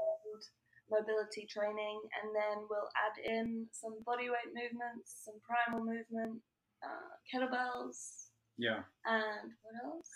[0.90, 6.40] mobility training, and then we'll add in some bodyweight movements, some primal movement,
[6.84, 8.26] uh, kettlebells,
[8.58, 10.08] yeah, and what else?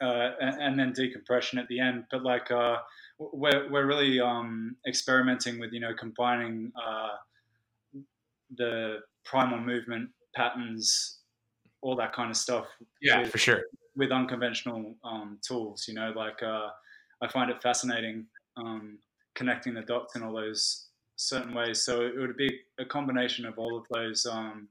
[0.00, 2.04] Uh, and, and then decompression at the end.
[2.10, 2.78] But like, uh,
[3.18, 7.16] we're we're really um, experimenting with you know combining uh,
[8.56, 11.20] the primal movement patterns,
[11.82, 12.66] all that kind of stuff.
[13.00, 13.62] Yeah, with- for sure.
[13.96, 15.84] with unconventional um, tools.
[15.86, 16.68] You know, like uh,
[17.20, 18.26] I find it fascinating
[18.56, 18.98] um,
[19.34, 21.82] connecting the dots in all those certain ways.
[21.82, 24.68] So it would be a combination of all of those, um,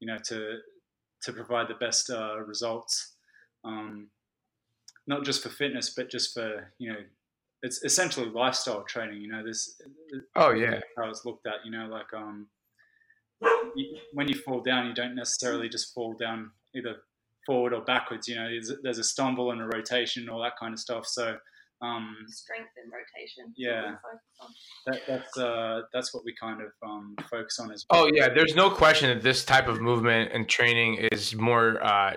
[0.00, 0.58] you know, to
[1.22, 3.14] to provide the best uh, results,
[3.64, 4.08] um,
[5.06, 6.98] not just for fitness, but just for you know,
[7.62, 9.20] it's essentially lifestyle training.
[9.20, 9.80] You know, this
[10.34, 11.64] Oh yeah, how it's looked at.
[11.64, 12.48] You know, like um,
[13.74, 16.96] you, when you fall down, you don't necessarily just fall down either
[17.44, 18.28] forward or backwards.
[18.28, 21.06] You know, there's, there's a stumble and a rotation, all that kind of stuff.
[21.06, 21.36] So
[21.82, 23.52] um, strength and rotation.
[23.56, 23.82] Yeah.
[23.82, 24.48] We'll focus on.
[24.86, 28.04] that, that's uh, that's what we kind of um, focus on as well.
[28.04, 28.28] oh yeah.
[28.28, 32.14] There's no question that this type of movement and training is more uh,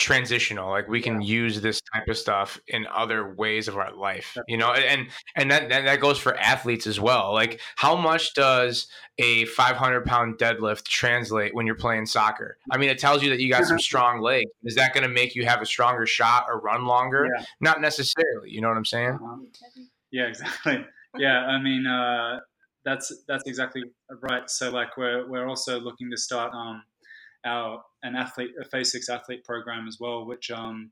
[0.00, 0.70] transitional.
[0.70, 4.36] Like we can use this type of stuff in other ways of our life.
[4.48, 7.32] You know, and and that that, goes for athletes as well.
[7.32, 12.56] Like how much does a 500 pound deadlift translate when you're playing soccer?
[12.70, 14.50] I mean, it tells you that you got some strong legs.
[14.64, 17.28] Is that going to make you have a stronger shot or run longer?
[17.36, 17.44] Yeah.
[17.60, 18.50] Not necessarily.
[18.50, 19.18] You know what I'm saying?
[19.22, 19.48] Um,
[20.10, 20.84] yeah, exactly.
[21.18, 22.38] Yeah, I mean, uh,
[22.84, 23.82] that's that's exactly
[24.22, 24.48] right.
[24.48, 26.82] So like we're we're also looking to start um
[27.44, 30.90] our an athlete a phase six athlete program as well, which um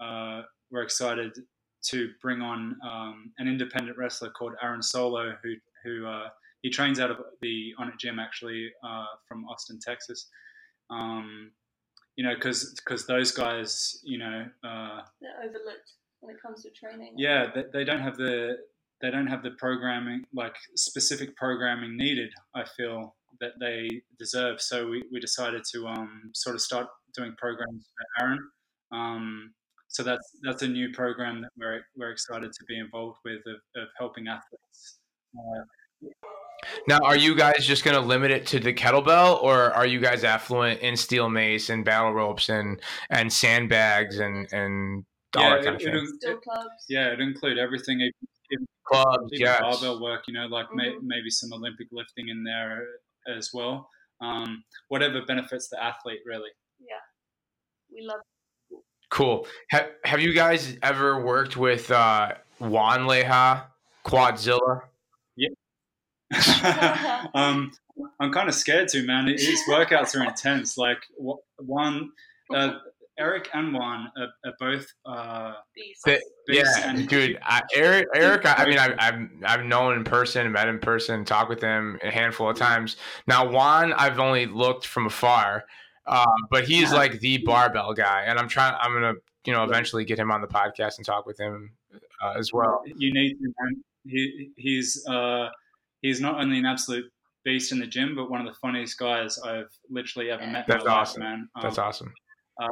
[0.00, 1.32] uh, we're excited
[1.82, 6.28] to bring on um, an independent wrestler called Aaron Solo, who who uh,
[6.62, 10.28] he trains out of the Onnit Gym actually uh, from Austin, Texas.
[10.90, 11.52] Um,
[12.16, 16.70] you know, because because those guys, you know, uh, They're overlooked when it comes to
[16.70, 17.14] training.
[17.16, 18.58] yeah, they, they don't have the
[19.00, 22.30] they don't have the programming like specific programming needed.
[22.54, 24.60] I feel that they deserve.
[24.60, 27.86] So we, we decided to um, sort of start doing programs
[28.18, 28.38] for Aaron.
[28.92, 29.52] Um,
[29.88, 33.82] so that's that's a new program that we're we're excited to be involved with of,
[33.82, 34.98] of helping athletes.
[35.36, 36.08] Uh,
[36.86, 39.98] Now, are you guys just going to limit it to the kettlebell, or are you
[39.98, 45.04] guys affluent in steel mace and battle ropes and and sandbags and and
[45.36, 45.94] all yeah, that kind of it, thing?
[46.22, 46.84] it'll- clubs.
[46.88, 48.12] yeah, it'd include everything, even,
[48.52, 49.60] even Clubs, even yes.
[49.60, 50.24] barbell work.
[50.28, 51.02] You know, like may, Mhm.
[51.02, 52.86] maybe some Olympic lifting in there
[53.26, 53.88] as well.
[54.20, 56.50] Um, whatever benefits the athlete, really.
[56.78, 56.96] Yeah.
[57.92, 58.20] We love
[59.10, 59.46] Cool.
[59.70, 63.64] Have Have you guys ever worked with uh, Juan Leija,
[64.04, 64.82] Quadzilla?
[65.36, 65.48] Yeah.
[67.34, 67.72] um,
[68.20, 69.26] I'm kind of scared to, man.
[69.26, 70.78] His workouts are intense.
[70.78, 72.10] Like wh- one,
[72.54, 72.74] uh,
[73.18, 76.04] Eric and Juan are, are both uh, beasts.
[76.52, 77.38] Yeah, and dude.
[77.42, 78.46] I, Eric, Eric.
[78.46, 81.98] I, I mean, I, I've I've known in person, met in person, talked with him
[82.02, 82.96] a handful of times.
[83.26, 85.64] Now, Juan, I've only looked from afar,
[86.06, 88.74] uh, but he's like the barbell guy, and I'm trying.
[88.80, 91.72] I'm gonna, you know, eventually get him on the podcast and talk with him
[92.22, 92.82] uh, as well.
[92.84, 93.44] you need to.
[93.44, 93.82] Man.
[94.06, 95.48] He he's uh,
[96.02, 97.10] he's not only an absolute
[97.44, 100.66] beast in the gym, but one of the funniest guys I've literally ever met.
[100.66, 101.22] That's my life, awesome.
[101.22, 101.48] man.
[101.54, 102.12] Um, That's awesome.
[102.62, 102.68] uh,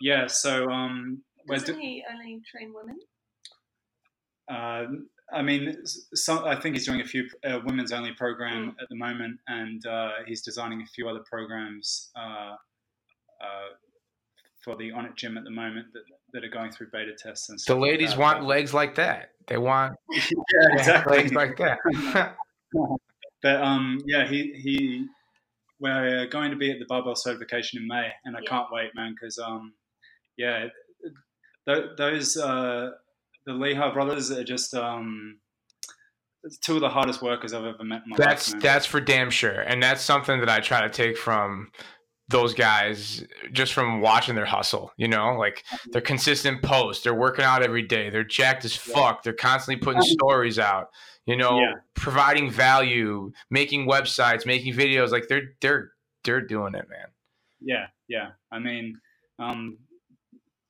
[0.00, 0.26] yeah.
[0.26, 2.98] So um, we're Doesn't do- he only train women?
[4.50, 4.86] Uh,
[5.32, 8.96] I mean, some, I think he's doing a few uh, women's only program at the
[8.96, 12.54] moment, and uh, he's designing a few other programs uh,
[13.42, 13.68] uh,
[14.64, 17.58] for the Onnit Gym at the moment that, that are going through beta tests and
[17.58, 17.78] The stuff.
[17.78, 18.18] like ladies that.
[18.18, 19.32] want legs like that.
[19.48, 20.20] They want yeah,
[20.72, 21.18] exactly.
[21.18, 21.78] legs like that.
[23.40, 25.06] But um, yeah, he he.
[25.80, 28.48] We're going to be at the barbell certification in May, and I Yeah.
[28.50, 29.14] can't wait, man.
[29.14, 29.74] Because um,
[30.36, 30.66] yeah,
[31.68, 32.90] th- those uh,
[33.46, 35.38] the Leija brothers are just um,
[36.62, 38.62] two of the hardest workers I've ever met in my That's life.
[38.62, 41.70] That's for damn sure, and that's something that I try to take from
[42.30, 44.92] those guys just from watching their hustle.
[44.96, 49.22] You know, like their consistent posts, they're working out every day, they're jacked as fuck,
[49.22, 50.88] they're constantly putting stories out.
[51.26, 51.74] You know, Yeah.
[51.94, 55.10] providing value, making websites, making videos.
[55.10, 55.92] Like they're they're
[56.24, 57.08] they're doing it, man.
[57.60, 58.30] Yeah, yeah.
[58.50, 58.98] I mean,
[59.38, 59.78] um,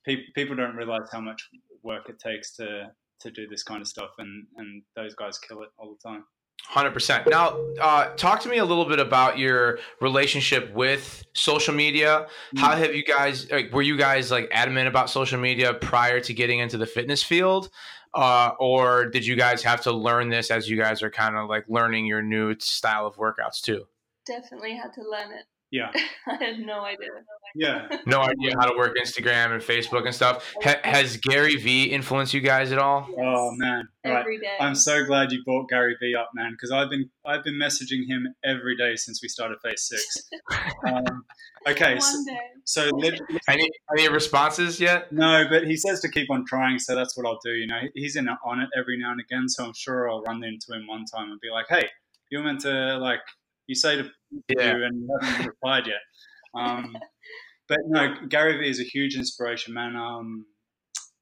[0.08, 1.40] pe- people don't realize how much
[1.82, 2.90] work it takes to
[3.20, 6.24] to do this kind of stuff, and and those guys kill it all the time.
[6.64, 7.28] Hundred percent.
[7.28, 12.26] Now, uh, talk to me a little bit about your relationship with social media.
[12.56, 13.50] How have you guys?
[13.50, 17.22] Like, were you guys like adamant about social media prior to getting into the fitness
[17.22, 17.70] field,
[18.14, 21.48] uh, or did you guys have to learn this as you guys are kind of
[21.48, 23.84] like learning your new style of workouts too?
[24.26, 25.44] Definitely had to learn it.
[25.70, 25.90] Yeah,
[26.26, 27.08] I had no idea.
[27.60, 27.88] Yeah.
[28.06, 30.54] No idea how to work Instagram and Facebook and stuff.
[30.62, 33.08] Ha- has Gary Vee influenced you guys at all?
[33.18, 34.20] Oh man, right.
[34.20, 34.54] Every day.
[34.60, 38.06] I'm so glad you brought Gary Vee up, man, because I've been I've been messaging
[38.06, 40.30] him every day since we started Phase Six.
[40.86, 41.24] Um,
[41.68, 42.38] okay, so, day.
[42.64, 43.68] so lit- Any
[43.98, 45.10] any responses yet?
[45.12, 47.50] no, but he says to keep on trying, so that's what I'll do.
[47.50, 50.44] You know, he's in on it every now and again, so I'm sure I'll run
[50.44, 51.88] into him one time and be like, "Hey,
[52.30, 53.20] you're meant to like
[53.66, 54.08] you say to
[54.56, 54.76] Yeah.
[54.76, 55.96] you and you haven't replied yet."
[56.54, 56.96] Um,
[57.68, 59.94] but no, Gary Vee is a huge inspiration, man.
[59.94, 60.46] Um,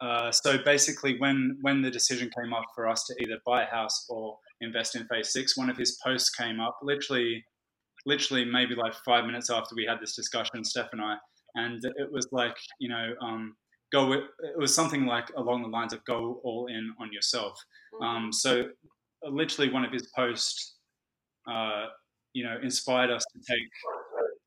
[0.00, 3.66] uh, so basically, when when the decision came up for us to either buy a
[3.66, 7.44] house or invest in Phase Six, one of his posts came up, literally,
[8.04, 11.16] literally maybe like five minutes after we had this discussion, Steph and I,
[11.56, 13.56] and it was like, you know, um,
[13.90, 14.06] go.
[14.08, 17.58] With, it was something like along the lines of go all in on yourself.
[18.02, 18.68] Um, so,
[19.24, 20.76] literally, one of his posts,
[21.50, 21.86] uh,
[22.34, 23.68] you know, inspired us to take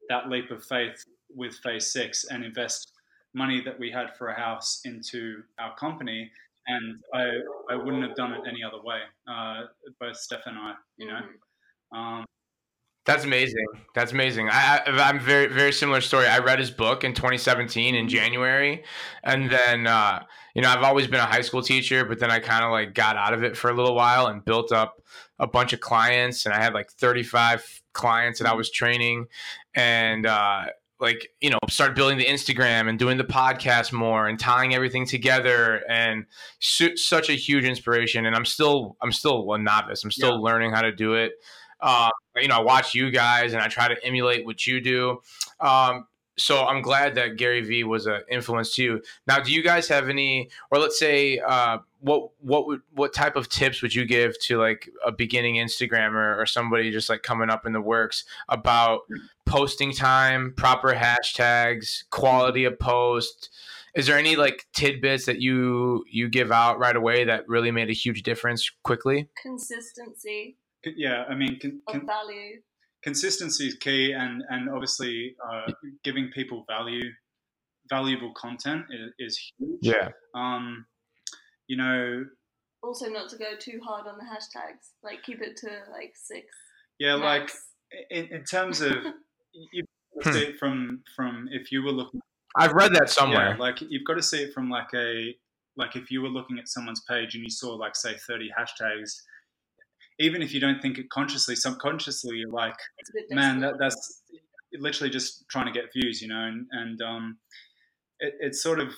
[0.09, 1.03] that leap of faith
[1.35, 2.91] with Phase Six and invest
[3.33, 6.31] money that we had for a house into our company.
[6.67, 7.29] And I,
[7.71, 8.99] I wouldn't have done it any other way.
[9.27, 9.63] Uh,
[9.99, 11.19] both Steph and I, you know.
[11.93, 11.97] Mhm.
[11.97, 12.25] Um,
[13.05, 13.65] That's amazing.
[13.95, 14.49] That's amazing.
[14.49, 16.27] I, I, I'm very, very similar story.
[16.27, 18.83] I read his book in 2017 in January,
[19.23, 22.39] and then uh, you know I've always been a high school teacher, but then I
[22.39, 25.01] kind of like got out of it for a little while and built up
[25.39, 29.25] a bunch of clients, and I had like 35 clients that I was training,
[29.73, 30.65] and uh,
[30.99, 35.05] like you know start building the instagram and doing the podcast more and tying everything
[35.05, 36.25] together and
[36.59, 38.25] su- such a huge inspiration.
[38.25, 40.03] And i'm still i'm still a novice.
[40.03, 40.41] I'm still Yeah.
[40.43, 41.33] learning how to do it.
[41.81, 45.21] Um, you know i watch you guys and i try to emulate what you do.
[45.59, 46.07] Um,
[46.37, 49.01] so i'm glad that gary vee was an influence to you.
[49.27, 53.35] Now do you guys have any or let's say uh, what what would what type
[53.35, 57.49] of tips would you give to like a beginning instagrammer or somebody just like coming
[57.49, 59.01] up in the works about
[59.45, 63.49] posting time, proper hashtags, quality of post.
[63.95, 67.89] Is there any like tidbits that you you give out right away that really made
[67.89, 69.27] a huge difference quickly?
[69.41, 72.61] Consistency Yeah, I mean, con- con- value.
[73.03, 75.71] consistency is key, and and obviously uh,
[76.03, 77.09] giving people value,
[77.89, 79.79] valuable content is, is huge.
[79.81, 80.09] Yeah.
[80.35, 80.85] Um,
[81.69, 82.25] you know,
[82.83, 84.91] Also, not to go too hard on the hashtags.
[85.03, 86.45] Like, keep it to like six.
[86.99, 87.49] yeah, like
[88.11, 88.91] in, in terms of
[89.73, 89.83] you
[90.21, 90.33] Hmm.
[90.33, 92.19] see it from from if you were looking
[92.57, 93.51] I've read that somewhere.
[93.51, 95.33] Yeah, like you've got to see it from like a
[95.77, 99.11] like if you were looking at someone's page and you saw like say 30 hashtags
[100.19, 103.75] even if you don't think it consciously subconsciously you're like It's a bit man that,
[103.79, 104.23] that's
[104.73, 107.37] literally just trying to get views you know and, and um,
[108.19, 108.89] it, it's sort of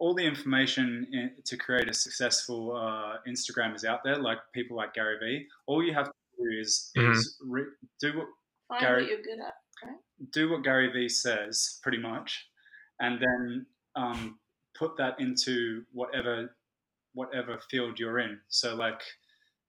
[0.00, 4.76] all the information in, to create a successful uh, instagram is out there like people
[4.76, 7.12] like gary vee all you have to do is, Mhm.
[7.12, 8.26] is re- do what
[8.68, 9.54] Find Gary- what you're good at.
[10.32, 12.46] do what Gary Vee says, pretty much,
[13.00, 14.38] and then um,
[14.78, 16.54] put that into whatever
[17.14, 18.40] whatever field you're in.
[18.48, 19.00] So like,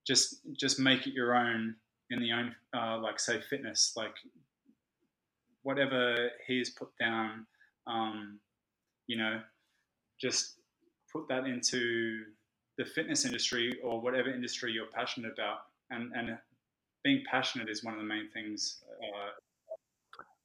[0.06, 0.26] just
[0.64, 1.74] just make it your own
[2.10, 4.14] in the own uh, like say fitness, like
[5.62, 7.46] whatever he's put down,
[7.86, 8.38] um,
[9.06, 9.42] you know,
[10.22, 10.54] just
[11.12, 12.24] put that into
[12.78, 15.58] the fitness industry or whatever industry you're passionate about,
[15.90, 16.38] and and
[17.04, 18.82] being passionate is one of the main things.
[19.02, 19.30] Uh,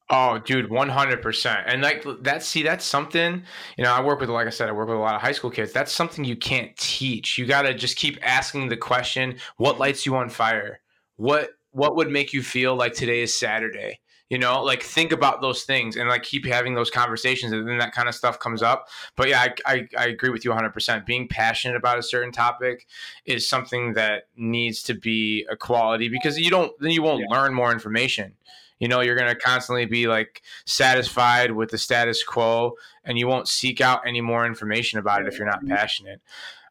[0.10, 1.66] Oh, dude, one hundred percent.
[1.68, 3.44] And like that, see, that's something.
[3.78, 5.34] You know, I work with, like I said, I work with a lot of high
[5.34, 5.74] school kids.
[5.74, 7.38] That's something you can't teach.
[7.38, 10.80] You got to just keep asking the question: What lights you on fire?
[11.18, 14.00] What What would make you feel like today is Saturday?
[14.30, 17.78] You know, like think about those things and like keep having those conversations, and then
[17.78, 18.88] that kind of stuff comes up.
[19.16, 21.06] But yeah, I I, I agree with you one hundred percent.
[21.06, 22.88] Being passionate about a certain topic
[23.26, 27.28] is something that needs to be a quality because you don't then you won't Yeah.
[27.38, 28.34] learn more information
[28.80, 33.28] you know you're going to constantly be like satisfied with the status quo and you
[33.28, 36.22] won't seek out any more information about it if you're not passionate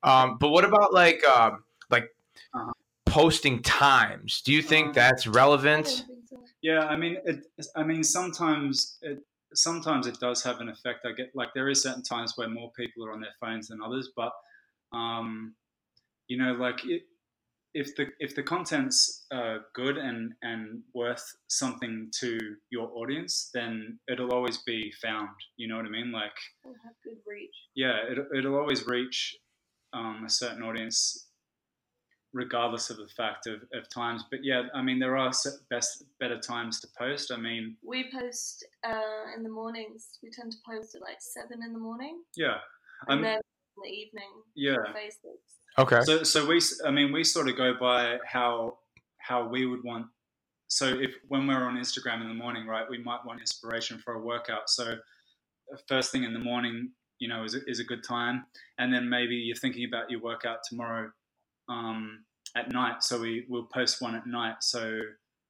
[0.02, 2.14] um, but what about like um, like
[2.54, 2.72] Uh-huh.
[3.06, 6.15] posting times do you think Um, that's relevant don't think so.
[6.66, 9.18] Yeah, I mean, it, I mean, sometimes it
[9.54, 11.06] sometimes it does have an effect.
[11.06, 13.80] I get like there is certain times where more people are on their phones than
[13.80, 14.32] others, but
[14.92, 15.54] um,
[16.26, 17.02] you know, like it,
[17.72, 22.36] if the if the content's uh, good and and worth something to
[22.70, 25.28] your audience, then it'll always be found.
[25.56, 26.10] You know what I mean?
[26.10, 27.54] Like, It'll have good reach.
[27.76, 29.36] yeah, it, it'll always reach
[29.92, 31.25] um, a certain audience,
[32.36, 34.22] regardless of the fact of, of times.
[34.30, 35.32] But yeah, I mean, there are
[35.70, 37.32] best better times to post.
[37.32, 40.18] I mean, We post uh, in the mornings.
[40.22, 42.58] We tend to post at like seven in the morning, yeah,
[43.08, 44.76] and Um, then in the evening yeah.
[44.94, 45.40] Facebook.
[45.78, 48.78] okay So, so we, I mean, we sort of go by how
[49.18, 50.06] how we would want.
[50.68, 54.14] So, if when we're on Instagram in the morning, right, we might want inspiration for
[54.14, 54.68] a workout.
[54.68, 54.84] So,
[55.72, 58.44] uh, first thing in the morning, you know, is a, is a good time,
[58.78, 61.10] and then maybe you're thinking about your workout tomorrow
[61.68, 62.24] um,
[62.56, 63.02] at night.
[63.04, 64.56] So we will post one at night.
[64.62, 65.00] So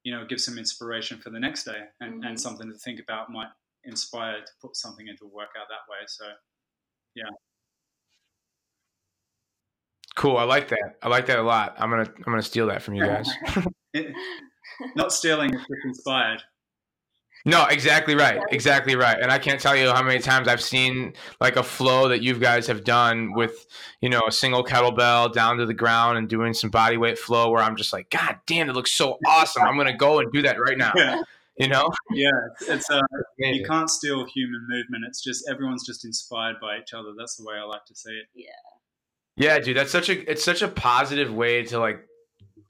[0.02, 2.40] you know, give some inspiration for the next day, and, and Mhm.
[2.40, 3.48] something to think about might
[3.84, 6.04] inspire to put something into a workout that way.
[6.06, 6.26] So.
[7.14, 7.30] Yeah.
[10.16, 12.82] Cool i like that i like that a lot i'm gonna i'm gonna steal that
[12.82, 13.28] from you guys
[14.94, 16.42] Not stealing, it's inspired.
[17.48, 18.40] No, exactly right.
[18.50, 19.16] Exactly right.
[19.20, 22.35] And I can't tell you how many times I've seen like a flow that you
[22.37, 23.66] guys have done with,
[24.00, 27.50] you know, a single kettlebell down to the ground and doing some body weight flow
[27.52, 29.62] where I'm just like, God damn, it looks so awesome.
[29.62, 30.92] I'm going to go and do that right now.
[30.96, 31.22] Yeah,
[31.56, 31.88] You know?
[32.11, 32.30] yeah.
[32.61, 33.00] It's, it's uh,
[33.38, 35.04] you can't steal human movement.
[35.06, 37.11] It's just everyone's just inspired by each other.
[37.16, 38.26] That's the way I like to see it.
[38.34, 38.51] Yeah.
[39.36, 42.01] Yeah, dude, that's such a, it's such a positive way to like,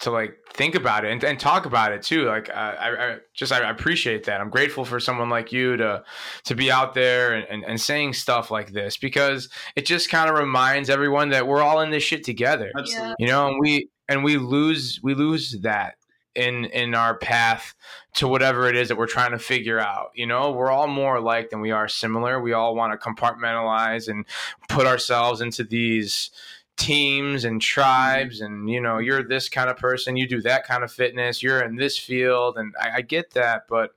[0.00, 2.26] to like think about it and, and talk about it too.
[2.26, 4.40] Like, uh, I, I just, I appreciate that.
[4.40, 6.04] I'm grateful for someone like you to,
[6.44, 10.30] to be out there and, and, and saying stuff like this because it just kind
[10.30, 12.70] of reminds everyone that we're all in this shit together.
[12.76, 13.14] Absolutely.
[13.18, 15.96] you know and we and we lose we lose that
[16.34, 17.74] in in our path
[18.14, 21.16] to whatever it is that we're trying to figure out you know we're all more
[21.16, 24.26] alike than we are similar we all want to compartmentalize and
[24.68, 26.30] put ourselves into these
[26.76, 30.84] teams and tribes and you know you're this kind of person you do that kind
[30.84, 33.94] of fitness you're in this field and i, I get that but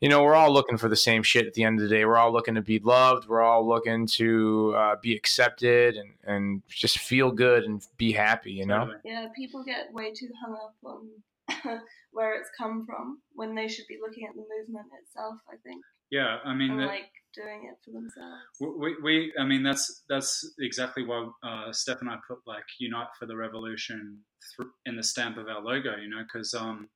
[0.00, 2.04] you know, we're all looking for the same shit at the end of the day.
[2.04, 3.28] We're all looking to be loved.
[3.28, 8.52] We're all looking to uh, be accepted and, and just feel good and be happy,
[8.52, 8.92] you know?
[9.04, 11.80] Yeah, people get way too hung up on
[12.12, 15.36] where it's come from when they should be looking at the movement itself.
[15.50, 18.42] I think, Yeah, I mean, and that, like doing it for themselves.
[18.60, 23.08] we, we, I mean, that's that's exactly why uh, Steph and I put like "Unite
[23.18, 24.18] for the Revolution"
[24.56, 25.96] thr in the stamp of our logo.
[25.96, 26.88] You know, because um,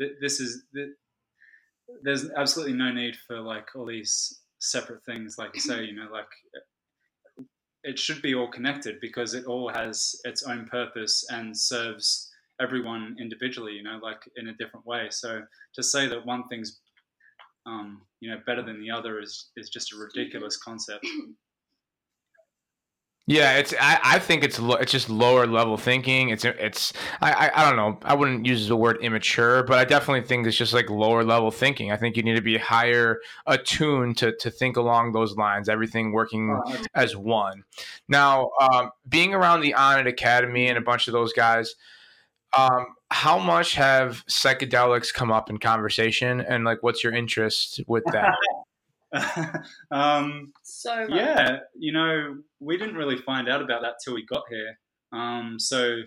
[0.00, 0.94] th- this is th-
[2.02, 5.84] there's absolutely no need for like all these separate things, like you say.
[5.84, 7.46] You know, like
[7.84, 12.30] it should be all connected because it all has its own purpose and serves
[12.60, 13.72] everyone individually.
[13.72, 15.08] You know, like in a different way.
[15.10, 15.42] So
[15.74, 16.80] to say that one thing's
[17.66, 21.06] um, you know better than the other is is just a ridiculous concept.
[23.30, 23.74] Yeah, it's.
[23.78, 26.30] I, I think it's lo- it's just lower level thinking.
[26.30, 26.94] It's it's.
[27.20, 27.98] I, I I don't know.
[28.02, 31.50] I wouldn't use the word immature, but I definitely think it's just like lower level
[31.50, 31.92] thinking.
[31.92, 35.68] I think you need to be higher attuned to to think along those lines.
[35.68, 37.64] Everything working Uh, as one.
[38.08, 41.74] Now, um, being around the Onnit Academy and a bunch of those guys,
[42.56, 48.04] um, how much have psychedelics come up in conversation, and like, what's your interest with
[48.12, 48.34] that?
[49.90, 51.10] um, So much.
[51.10, 54.78] yeah, you know, we didn't really find out about that till we got here.
[55.12, 56.00] Um, so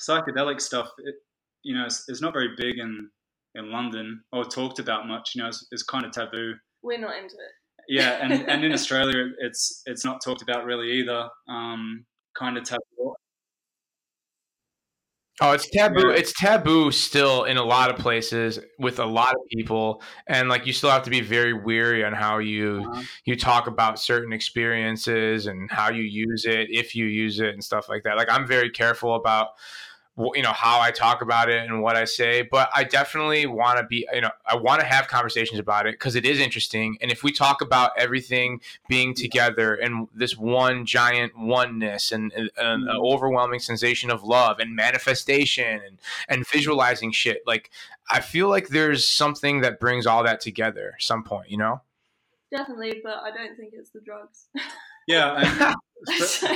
[0.00, 1.14] psychedelic stuff, it,
[1.62, 3.10] you know, is, is not very big in
[3.54, 5.34] in London or talked about much.
[5.34, 6.54] You know, it's, it's kind of taboo.
[6.82, 7.52] we're not into it.
[7.88, 11.28] Yeah, and, and in Australia, it's it's not talked about really either.
[11.48, 12.04] Um,
[12.38, 13.14] kind of taboo.
[15.42, 16.08] Oh, it's taboo.
[16.10, 20.64] It's taboo still in a lot of places with a lot of people, and like
[20.66, 24.32] you still have to be very weary on how you Uh, you talk about certain
[24.32, 28.16] experiences and how you use it, if you use it, and stuff like that.
[28.16, 29.48] Like I'm very careful about
[30.34, 33.78] you know how I talk about it and what I say, but I definitely want
[33.78, 36.96] to be you know I want to have conversations about it because it is interesting.
[37.00, 42.50] And if we talk about everything being together and this one giant oneness and, and
[42.56, 43.00] an Mhm.
[43.04, 45.98] overwhelming sensation of love and manifestation and
[46.28, 47.70] and visualizing shit, like
[48.08, 51.82] I feel like there's something that brings all that together some point, you know.
[52.50, 54.46] Definitely, but I don't think it's the drugs.
[55.06, 55.74] yeah,
[56.26, 56.46] So,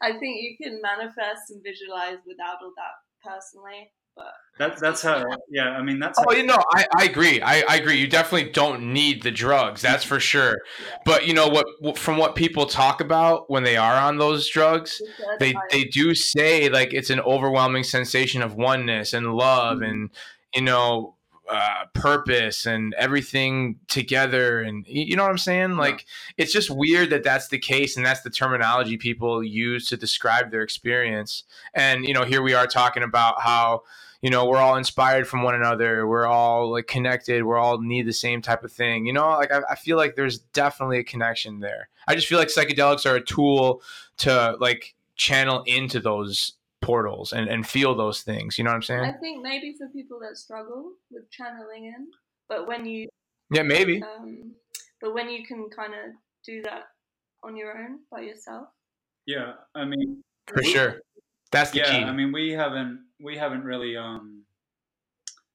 [0.00, 2.94] I think you can manifest and visualize without all that
[3.28, 5.24] personally, but that's that's how.
[5.50, 6.18] Yeah, I mean that's.
[6.18, 7.42] Oh, you know, I, I agree.
[7.42, 7.98] I, I agree.
[7.98, 10.52] You definitely don't need the drugs, that's for sure.
[10.86, 10.96] Yeah.
[11.04, 11.98] But you know what?
[11.98, 15.02] From what people talk about when they are on those drugs,
[15.40, 19.88] they time- they do say like it's an overwhelming sensation of oneness and love Mhm.
[19.90, 20.10] and
[20.54, 21.16] you know
[21.50, 25.76] uh, purpose and everything together and you know what i'm saying?
[25.76, 29.96] Like it's just weird that that's the case and that's the terminology people use to
[29.96, 31.42] describe their experience.
[31.74, 33.82] And you know here we are talking about how
[34.22, 38.06] you know we're all inspired from one another we're all like connected we're all need
[38.06, 39.30] the same type of thing you know?
[39.30, 41.88] Like I, I feel like there's definitely a connection there.
[42.06, 43.82] I just feel like psychedelics are a tool
[44.18, 46.52] to like channel into those
[46.82, 49.04] portals and, and feel those things you know what i'm saying?
[49.04, 52.08] I think maybe for people that struggle with channeling in,
[52.48, 53.08] but when you
[53.52, 54.02] yeah maybe.
[54.02, 54.52] um,
[55.00, 56.12] but when you can kind of
[56.44, 56.84] do that
[57.42, 58.68] on your own by yourself,
[59.26, 60.22] yeah, I mean.
[60.46, 61.00] for sure.
[61.52, 62.04] That's the yeah key.
[62.04, 64.44] I mean we haven't we haven't really um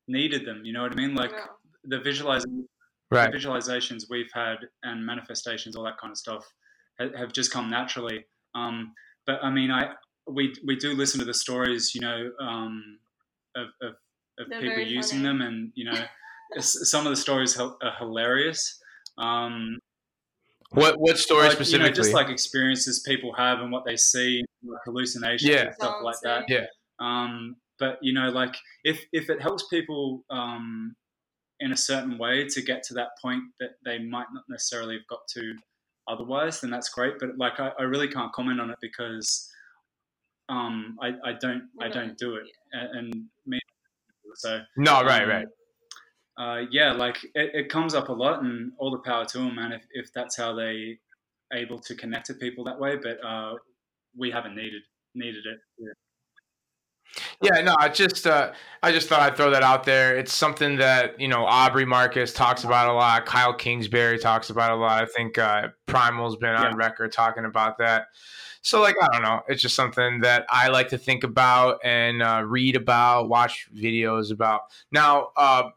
[0.08, 1.16] needed them you know what i mean?
[1.16, 1.38] Like no.
[1.86, 2.68] the visualizing
[3.12, 3.32] right.
[3.32, 6.46] the visualizations we've had and manifestations all that kind of stuff
[7.00, 8.26] have just come naturally.
[8.54, 8.94] Um
[9.26, 9.90] but i mean i
[10.28, 12.98] we we do listen to the stories you know um
[13.56, 13.96] of of,
[14.40, 15.28] of people using funny.
[15.28, 16.06] them and you know
[16.60, 18.80] some of the stories are hilarious
[19.18, 19.78] um
[20.72, 23.96] what what story like, specifically you know, just like experiences people have and what they
[23.96, 25.66] see like hallucinations Yeah.
[25.66, 26.66] and stuff like that Yeah.
[27.00, 30.96] um, but you know like if if it helps people um,
[31.60, 35.08] in a certain way to get to that point that they might not necessarily have
[35.08, 35.54] got to
[36.08, 39.50] otherwise then that's great but like i, I really can't comment on it because
[40.50, 43.60] um, I, I don't i don't do it and, and me
[44.36, 45.48] so no right um, right
[46.38, 49.56] uh, yeah, like it, it comes up a lot, and all the power to them,
[49.56, 49.72] man.
[49.72, 51.00] If, if that's how they
[51.54, 53.56] able to connect to people that way, but uh,
[54.18, 54.82] we haven't needed
[55.14, 55.60] needed it.
[55.78, 56.05] Yeah.
[57.42, 58.52] Yeah, no, I just uh,
[58.84, 60.18] I just thought I'd throw that out there.
[60.18, 63.26] It's something that you know Aubrey Marcus talks about a lot.
[63.26, 65.02] Kyle Kingsbury talks about a lot.
[65.04, 66.78] I think uh, Primal's been on Yeah.
[66.78, 68.08] record talking about that.
[68.62, 72.22] So like I don't know, it's just something that I like to think about and
[72.24, 74.62] uh, read about, watch videos about.
[74.92, 75.70] Now, uh,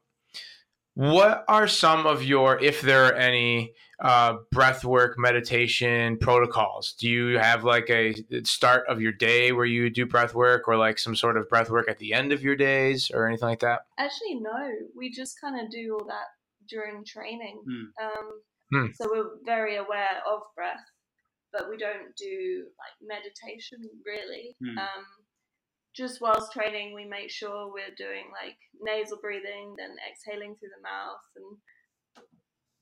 [0.99, 6.95] what are some of your, if there are any, uh, breath work meditation protocols?
[6.99, 10.77] Do you have like a start of your day where you do breath work or
[10.77, 13.61] like some sort of breath work at the end of your days or anything like
[13.61, 13.81] that?
[13.99, 14.71] Actually, no.
[14.97, 16.27] We just kind of do all that
[16.69, 17.61] during training.
[17.69, 18.05] Mm.
[18.05, 18.41] Um,
[18.73, 18.87] Hmm.
[18.95, 20.85] So we're very aware of breath,
[21.53, 24.57] but we don't do like meditation really.
[24.61, 24.79] Hmm.
[24.79, 25.05] Um,
[25.99, 30.83] just whilst training, we make sure we're doing like nasal breathing, then exhaling through the
[30.83, 31.59] mouth, and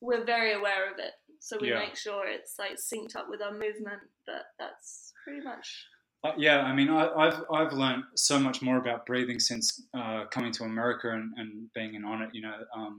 [0.00, 1.14] we're very aware of it.
[1.40, 1.78] So we Yeah.
[1.78, 4.02] make sure it's like synced up with our movement.
[4.26, 5.68] But that's pretty much
[6.24, 10.24] Uh, yeah, I mean, I, I've I've learned so much more about breathing since uh,
[10.34, 12.30] coming to America and, and being in Onnit.
[12.32, 12.94] You know, um,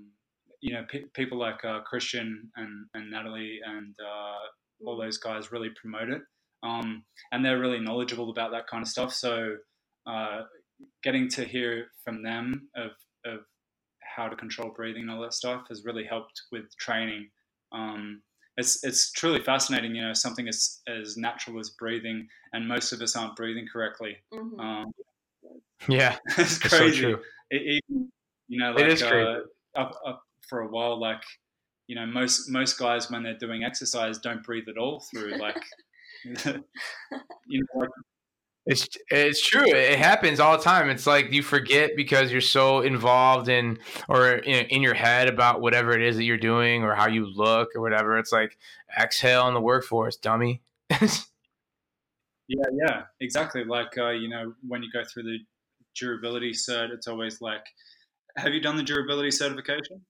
[0.61, 4.39] you know, pe- people like uh, Christian and, and Natalie and uh,
[4.85, 6.21] all those guys really promote it,
[6.63, 9.11] um, and they're really knowledgeable about that kind of stuff.
[9.13, 9.57] So,
[10.07, 10.43] uh,
[11.03, 12.91] getting to hear from them of
[13.25, 13.41] of
[14.01, 17.29] how to control breathing and all that stuff has really helped with training.
[17.71, 18.21] Um,
[18.57, 23.01] it's it's truly fascinating, you know, something as as natural as breathing, and most of
[23.01, 24.17] us aren't breathing correctly.
[24.33, 24.59] Mhm.
[24.59, 24.91] Um,
[25.87, 27.01] Yeah, it's it's so crazy.
[27.01, 27.21] true.
[27.51, 28.11] It, even,
[28.47, 29.39] you know, It like is crazy.
[29.75, 31.21] uh, up, up for a while, like
[31.87, 35.63] you know, most most guys when they're doing exercise don't breathe at all through like.
[36.25, 37.89] you know, like
[38.67, 39.65] It's it's true.
[39.65, 40.89] It happens all the time.
[40.89, 45.61] It's like you forget because you're so involved in or in, in your head about
[45.61, 48.17] whatever it is that you're doing or how you look or whatever.
[48.17, 48.57] It's like
[48.99, 50.61] exhale in the workforce, dummy.
[52.47, 53.65] Yeah, yeah, exactly.
[53.65, 55.39] Like uh, you know, when you go through the
[55.95, 57.65] durability cert, it's always like,
[58.37, 60.05] have you done the durability certification?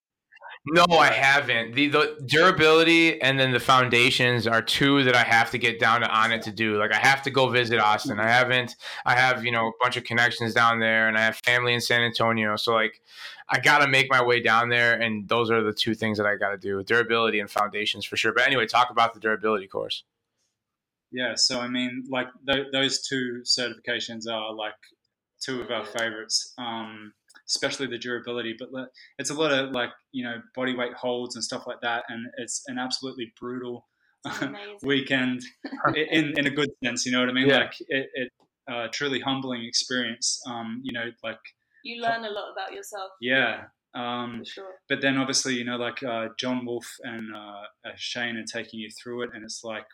[0.65, 1.75] No, I haven't.
[1.75, 6.01] The the durability and then the foundations are two that I have to get down
[6.01, 6.77] to Onnit to do.
[6.77, 8.19] Like I have to go visit Austin.
[8.19, 8.75] I haven't.
[9.05, 11.81] I have you know a bunch of connections down there, and I have family in
[11.81, 12.55] San Antonio.
[12.55, 13.01] So like.
[13.49, 16.27] I got to make my way down there, and those are the two things that
[16.27, 18.33] I got to do: durability and foundations for sure.
[18.33, 20.03] But anyway, talk about the durability course.
[21.13, 24.73] Yeah, so I mean, like th- those two certifications are like
[25.39, 27.13] two of our favorites, um,
[27.49, 28.55] especially the durability.
[28.57, 28.69] But
[29.17, 32.27] it's a lot of like you know body weight holds and stuff like that, and
[32.37, 33.87] it's an absolutely brutal
[34.83, 35.41] weekend
[35.95, 37.05] in in a good sense.
[37.05, 37.47] You know what I mean?
[37.47, 37.57] Yeah.
[37.57, 38.31] Like it, it
[38.71, 40.39] uh, truly humbling experience.
[40.47, 41.39] Um, you know, like
[41.83, 43.11] you learn a lot about yourself.
[43.21, 43.65] yeah.
[43.95, 44.75] Um, sure.
[44.89, 48.79] but then obviously you know like uh, John Wolf and uh, uh, Shane are taking
[48.79, 49.85] you through it, and it's like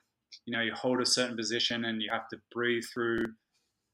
[0.45, 3.24] you know you hold a certain position and you have to breathe through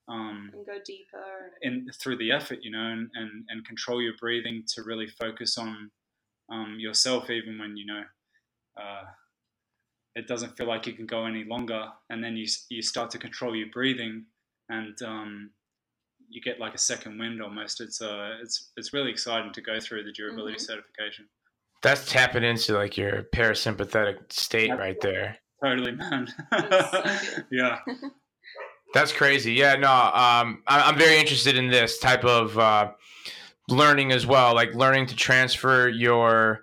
[0.10, 1.52] um, And go deeper.
[1.62, 5.58] in through the effort, you know, and, and, and control your breathing to really focus
[5.58, 5.92] on
[6.52, 8.04] um, yourself, even when you know
[8.82, 9.04] uh,
[10.16, 13.18] it doesn't feel like you can go any longer, and then you you start to
[13.20, 14.26] control your breathing,
[14.70, 15.52] and um,
[16.28, 17.80] you get like a second wind almost.
[17.82, 20.62] It's uh, it's it's really exciting to go through the durability Mhm.
[20.62, 21.30] certification.
[21.82, 25.38] That's tapping into like your parasympathetic state right there.
[25.64, 26.28] Totally, man.
[26.52, 27.04] So
[27.52, 27.80] yeah,
[28.94, 29.54] That's crazy.
[29.54, 32.92] Yeah, no, um, I, I'm very interested in this type of uh,
[33.68, 36.62] learning as well, like learning to transfer your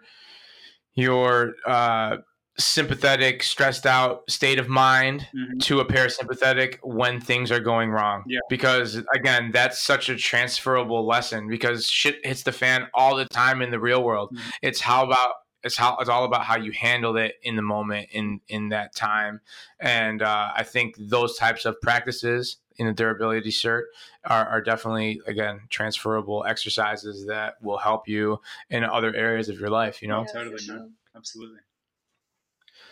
[0.94, 2.16] your uh,
[2.58, 5.60] sympathetic, stressed out state of mind Mhm.
[5.64, 8.24] to a parasympathetic when things are going wrong.
[8.26, 8.40] Yeah.
[8.48, 13.60] Because again, that's such a transferable lesson because shit hits the fan all the time
[13.60, 14.30] in the real world.
[14.34, 14.40] Mhm.
[14.62, 15.34] It's how about
[15.66, 18.94] it's how it's all about how you handle it in the moment in in that
[18.94, 19.40] time.
[19.78, 23.84] And uh, i think those types of practices in the durability cert
[24.24, 28.40] are, are definitely again transferable exercises that will help you
[28.70, 30.24] in other areas of your life you know?
[30.26, 30.88] Yeah, totally, sure.
[31.14, 31.60] absolutely.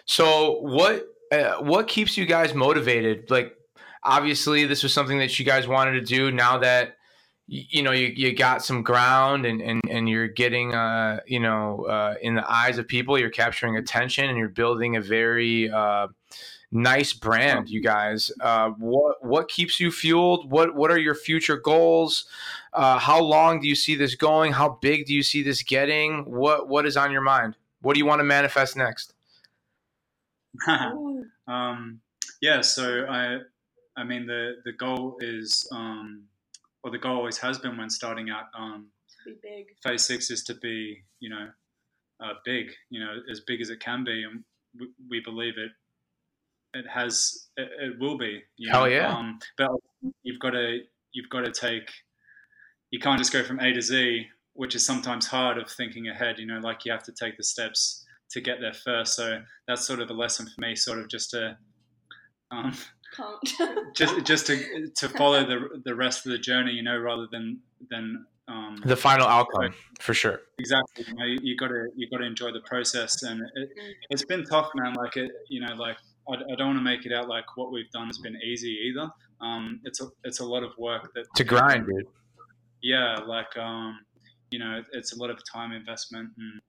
[0.07, 3.31] so what uh, what keeps you guys motivated?
[3.31, 3.57] Like
[4.03, 6.31] obviously this was something that you guys wanted to do.
[6.31, 6.95] Now that y-
[7.47, 11.85] you know you, you got some ground and, and, and you're getting uh, you know
[11.85, 16.09] uh, in the eyes of people you're capturing attention and you're building a very uh,
[16.73, 18.31] nice brand you guys.
[18.41, 20.51] Uh, what what keeps you fueled?
[20.51, 22.27] What what are your future goals?
[22.73, 24.53] Uh, how long do you see this going?
[24.53, 26.25] How big do you see this getting?
[26.25, 27.57] What what is on your mind?
[27.83, 29.15] What do you want to manifest next?
[31.47, 32.01] Um,
[32.41, 33.39] yeah, so I,
[33.97, 36.25] I mean the the goal is, um,
[36.85, 38.45] or the goal always has been when starting out.
[38.57, 38.91] Um,
[39.25, 39.67] to be big.
[39.83, 41.49] phase six is to be, you know,
[42.23, 44.45] uh, big, you know, as big as it can be, and
[44.79, 45.71] we, we believe it.
[46.79, 48.43] It has, it, it will be.
[48.57, 48.87] You Hell know?
[48.87, 49.17] yeah.
[49.17, 49.71] Um, but
[50.23, 50.81] you've got to,
[51.13, 51.91] you've got to take.
[52.91, 56.39] You can't just go from A to Z, which is sometimes hard of thinking ahead.
[56.39, 59.17] You know, like you have to take the steps to get there first.
[59.17, 61.57] So that's sort of a lesson for me, sort of just to.
[62.51, 62.77] Um,
[63.17, 63.95] Can't.
[63.95, 67.61] just just to to follow the the rest of the journey, you know, rather than
[67.91, 71.05] than um, the final outcome for sure exactly.
[71.09, 73.93] You, know, you, you gotta you gotta enjoy the process, and it, Mm.
[74.11, 74.95] it's been tough, man.
[74.95, 75.97] Like it, you know, like
[76.29, 78.77] I, I don't want to make it out like what we've done has been easy
[78.89, 79.09] either.
[79.41, 82.07] Um, it's a it's a lot of work that to grind dude
[82.83, 83.99] yeah, like um,
[84.51, 86.61] you know, it's a lot of time investment and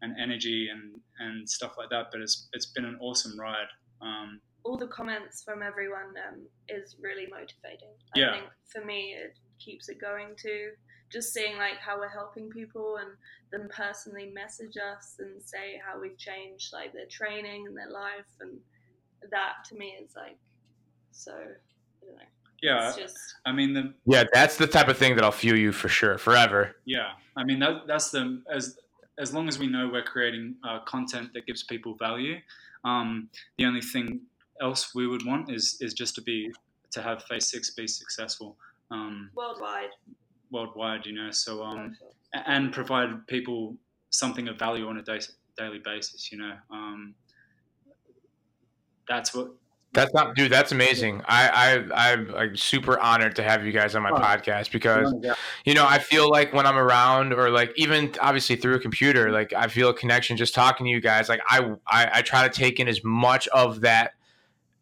[0.00, 2.06] and energy and and stuff like that.
[2.10, 3.68] But it's it's been an awesome ride.
[4.00, 7.94] Um, all the comments from everyone um, is really motivating.
[8.14, 8.30] Yeah.
[8.30, 10.70] I think for me, it keeps it going too.
[11.10, 13.10] Just seeing like how we're helping people and
[13.50, 18.28] them personally message us and say how we've changed like their training and their life
[18.40, 18.58] and
[19.30, 20.36] that to me is like
[21.12, 21.32] so.
[21.32, 22.22] I don't know.
[22.62, 25.56] yeah, It's just I mean the Yeah, that's the type of thing that I'll fuel
[25.56, 26.76] you for sure, forever.
[26.84, 28.78] Yeah, I mean that that's the as
[29.18, 32.36] as long as we know we're creating uh, content that gives people value.
[32.84, 34.20] Um, the only thing
[34.60, 36.50] else we would want is is just to be
[36.90, 38.56] to have Phase Six be successful
[38.90, 39.90] um, worldwide.
[40.50, 41.06] worldwide.
[41.06, 41.96] You know, so um,
[42.46, 43.76] and provide people
[44.10, 45.18] something of value on a da-
[45.56, 46.32] daily basis.
[46.32, 47.14] You know, um,
[49.08, 49.48] that's what.
[49.94, 50.52] That's not, dude.
[50.52, 51.22] That's amazing.
[51.26, 54.16] I, I, I'm super honored to have you guys on my Oh.
[54.18, 55.12] podcast because
[55.64, 59.30] you know I feel like when I'm around or like even obviously through a computer,
[59.32, 61.30] like I feel a connection just talking to you guys.
[61.30, 64.12] Like I, I, I try to take in as much of that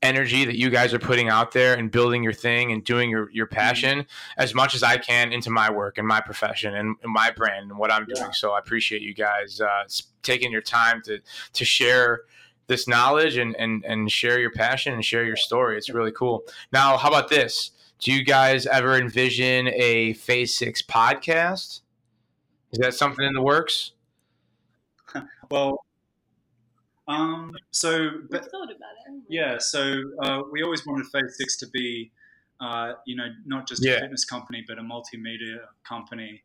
[0.02, 3.30] energy that you guys are putting out there and building your thing and doing your,
[3.30, 7.12] your passion as much as I can into my work and my profession and, and
[7.12, 8.32] my brand and what I'm doing.
[8.32, 9.84] So I appreciate you guys uh,
[10.22, 11.20] taking your time to
[11.54, 12.22] to share
[12.66, 15.76] this knowledge and, and and share your passion and share your story.
[15.76, 16.44] It's really cool.
[16.72, 17.70] Now, how about this?
[17.98, 21.80] Do you guys ever envision a Phase Six podcast?
[22.72, 23.92] Is that something in the works?
[25.48, 25.85] Well,
[27.08, 29.22] um, so We've but thought about it.
[29.28, 32.10] Yeah, so uh, we always wanted Phase Six to be,
[32.60, 33.92] uh, you know, not just Yeah.
[33.94, 36.42] a fitness company, but a multimedia company.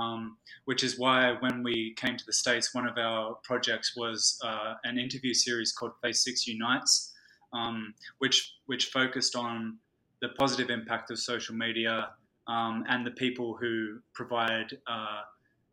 [0.00, 0.36] Um,
[0.66, 4.74] which is why when we came to the states, one of our projects was uh,
[4.84, 7.12] an interview series called Phase Six Unites,
[7.52, 9.78] um, which which focused on
[10.22, 12.10] the positive impact of social media
[12.46, 15.22] um, and the people who provide uh,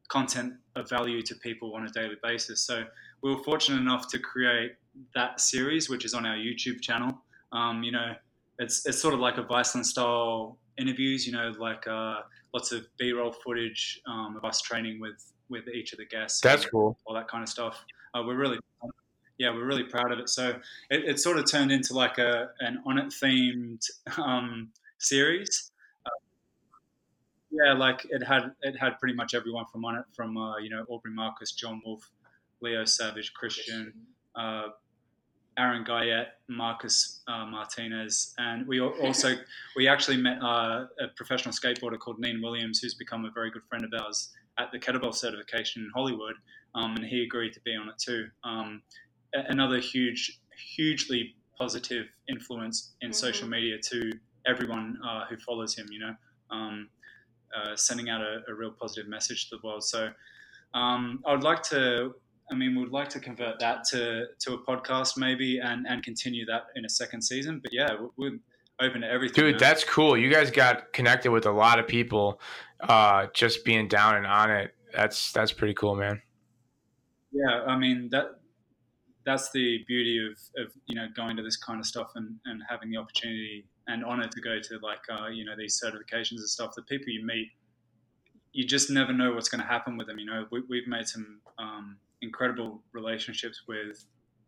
[0.08, 2.62] content of value to people on a daily basis.
[2.66, 2.86] So
[3.22, 4.74] we were fortunate enough to create
[5.14, 7.22] that series, which is on our YouTube channel.
[7.52, 8.14] Um, you know,
[8.60, 11.26] it's it's sort of like a Viceland style interviews.
[11.26, 12.22] You know, like uh,
[12.54, 16.42] lots of B-roll footage um, of us training with with each of the guests.
[16.42, 16.98] That's and cool.
[17.06, 17.84] All that kind of stuff.
[18.14, 18.60] Uh, we're really,
[19.38, 20.30] yeah, we're really proud of it.
[20.30, 20.50] So
[20.90, 23.86] it, it sort of turned into like a an Onnit themed
[24.18, 25.72] um, series.
[26.06, 26.10] Uh,
[27.52, 30.86] yeah, like it had it had pretty much everyone from Onnit, from uh, you know
[30.90, 32.10] Aubrey Marcus, John Wolf,
[32.62, 33.94] Leo Savage, Christian,
[34.36, 34.70] uh,
[35.58, 39.36] Aaron Guyett, Marcus uh, Martinez, and we also
[39.76, 43.64] we actually met uh, a professional skateboarder called Neen Williams, who's become a very good
[43.68, 46.36] friend of ours at the kettlebell certification in Hollywood,
[46.76, 48.28] um, and he agreed to be on it too.
[48.44, 48.82] Um,
[49.34, 50.40] another huge,
[50.76, 53.16] hugely positive influence in Mhm.
[53.16, 54.12] social media to
[54.46, 55.88] everyone uh, who follows him.
[55.92, 56.16] You know,
[56.52, 56.90] um,
[57.56, 59.84] uh, sending out a, a real positive message to the world.
[59.84, 60.12] So
[60.76, 62.14] um, I would like to.
[62.52, 66.46] I mean, we'd like to convert that to, to a podcast maybe, and, and continue
[66.46, 67.60] that in a second season.
[67.62, 68.40] But yeah, we're, we're
[68.80, 69.44] open to everything.
[69.44, 70.18] Dude, that's cool.
[70.18, 72.40] You guys got connected with a lot of people
[72.82, 74.70] uh, just being down and Onnit.
[74.94, 76.22] That's that's pretty cool, man.
[77.32, 77.64] yeah.
[77.68, 78.40] I mean that
[79.26, 82.62] that's the beauty of, of you know going to this kind of stuff and, and
[82.70, 86.50] having the opportunity and honor to go to like uh, you know these certifications and
[86.50, 86.72] stuff.
[86.76, 87.50] The people you meet,
[88.54, 90.18] you just never know what's going to happen with them.
[90.20, 94.06] You know, we, we've made some um, incredible relationships with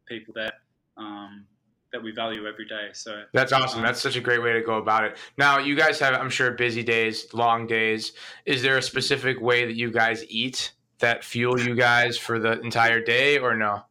[0.08, 0.54] people that
[0.98, 1.46] um,
[1.92, 2.90] that we value every day.
[2.94, 3.80] So That's awesome.
[3.80, 5.18] Um, That's such a great way to go about it.
[5.38, 8.14] Now, you guys have, I'm sure, busy days, long days.
[8.46, 12.60] Is there a specific way that you guys eat that fuel you guys for the
[12.62, 13.82] entire day, or no?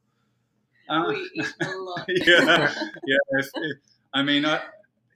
[0.89, 2.05] uh, We eat a lot.
[2.09, 2.73] yeah,
[3.07, 3.17] yeah.
[3.31, 3.77] If, if,
[4.15, 4.61] I mean, I,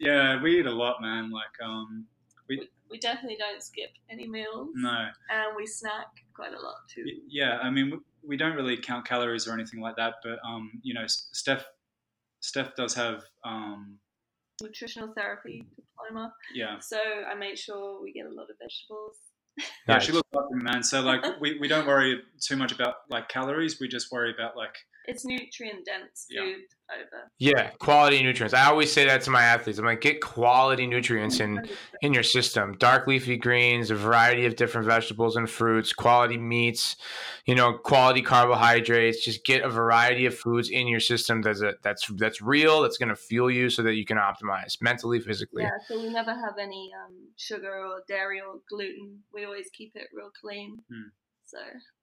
[0.01, 1.31] yeah, we eat a lot, man.
[1.31, 2.07] Like, um,
[2.93, 7.05] we, we definitely don't skip any meals, no, and we snack quite a lot too.
[7.29, 7.59] Yeah.
[7.63, 7.99] I mean, we,
[8.31, 11.65] we don't really count calories or anything like that, but um, you know, S- Steph,
[12.41, 13.99] Steph does have, um,
[14.63, 19.17] Nutritional therapy diploma, yeah, so I make sure we get a lot of vegetables.
[19.89, 19.99] yeah.
[19.99, 20.83] She looks after me, man.
[20.83, 23.81] So like, we, we don't worry too much about like calories.
[23.81, 24.75] We just worry about like,
[25.07, 26.55] It's nutrient dense Yeah.
[26.89, 27.31] Food over.
[27.39, 28.55] Yeah, quality nutrients.
[28.55, 29.79] I always say that to my athletes.
[29.79, 31.69] I'm like, get quality nutrients in
[32.03, 32.77] in your system.
[32.79, 36.97] Dark leafy greens, a variety of different vegetables and fruits, quality meats,
[37.47, 39.25] you know, quality carbohydrates.
[39.25, 42.83] Just get a variety of foods in your system that's a, that's that's real.
[42.83, 45.63] That's going to fuel you so that you can optimize mentally, physically.
[45.63, 49.21] Yeah, so we never have any um, sugar or dairy or gluten.
[49.33, 50.79] We always keep it real clean.
[50.91, 51.09] Hmm.
[51.45, 51.59] So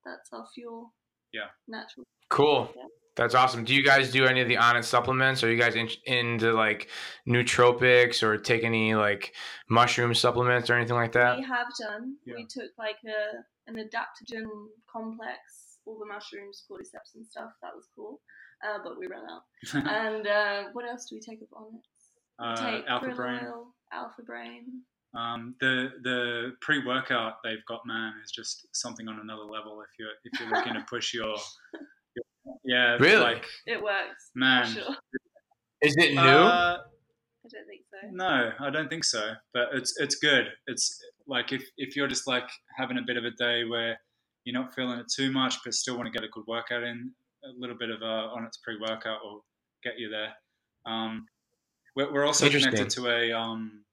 [0.06, 0.94] that's our fuel.
[1.34, 1.50] Yeah.
[1.68, 2.06] Natural.
[2.30, 2.72] Cool.
[2.76, 2.84] Yeah.
[3.20, 3.66] That's awesome.
[3.66, 5.44] Do you guys do any of the Onnit supplements?
[5.44, 6.88] Are you guys in, into like
[7.28, 9.36] nootropics or take any like
[9.70, 11.36] mushroom supplements or anything like that?
[11.38, 12.16] We have done.
[12.26, 12.36] Yeah.
[12.38, 14.46] We took like a an adaptogen
[14.90, 15.38] complex
[15.86, 17.52] all the mushrooms, cordyceps and stuff.
[17.62, 18.22] That was cool,
[18.66, 19.44] uh, but we ran out.
[19.74, 21.90] and uh, what else do we take of Onnit's?
[22.40, 23.42] We uh, take alpha brain.
[23.92, 24.64] alpha brain.
[25.14, 29.82] Um, the the pre workout they've got, man, is just something on another level.
[29.82, 31.36] If you're if you're looking to push your,
[31.74, 31.82] your
[32.64, 33.22] yeah, Really?
[33.22, 34.30] like It works.
[34.34, 34.66] for man.
[34.68, 34.96] Sure.
[35.82, 36.20] Is it new?
[36.20, 36.78] Uh,
[37.46, 38.10] I don't think so.
[38.12, 39.34] no, I don't think so.
[39.54, 40.48] But it's it's good.
[40.68, 43.98] It's like if if you're just like having a bit of a day where
[44.44, 47.12] you're not feeling it too much, but still want to get a good workout in,
[47.44, 49.46] a little bit of uh, Onnit's pre workout will
[49.84, 50.34] get you there.
[50.86, 51.28] Um,
[51.96, 53.84] we're, we're also connected to a um,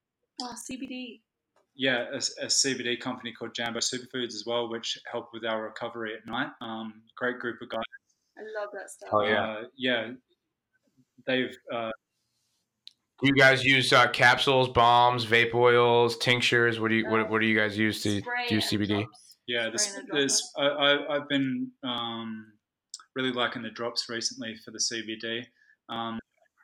[0.43, 1.21] Oh, CBD.
[1.77, 6.15] yeah, a, a CBD company called Jambo Superfoods as well, which help with our recovery
[6.15, 6.49] at night.
[6.61, 7.83] Um, great group of guys.
[8.39, 9.09] I love that stuff.
[9.13, 9.45] Oh, yeah.
[9.45, 10.11] Uh, yeah.
[11.27, 11.91] They've uh,
[13.23, 16.79] do you guys use uh, capsules, bombs, vape oils, tinctures?
[16.79, 19.07] What do you what, what do you guys use to do CBD?
[19.47, 19.71] yeah.
[19.71, 22.53] This, and a drop this I, I, I've been um,
[23.15, 25.45] really liking the drops recently for the CBD.
[25.89, 26.19] Um,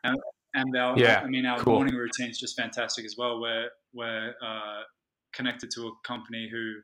[0.04, 0.16] and,
[0.54, 1.74] and our, Yeah, I mean, our cool.
[1.76, 3.40] morning routine is just fantastic as well.
[3.40, 4.82] We're we're uh,
[5.32, 6.74] connected to a company who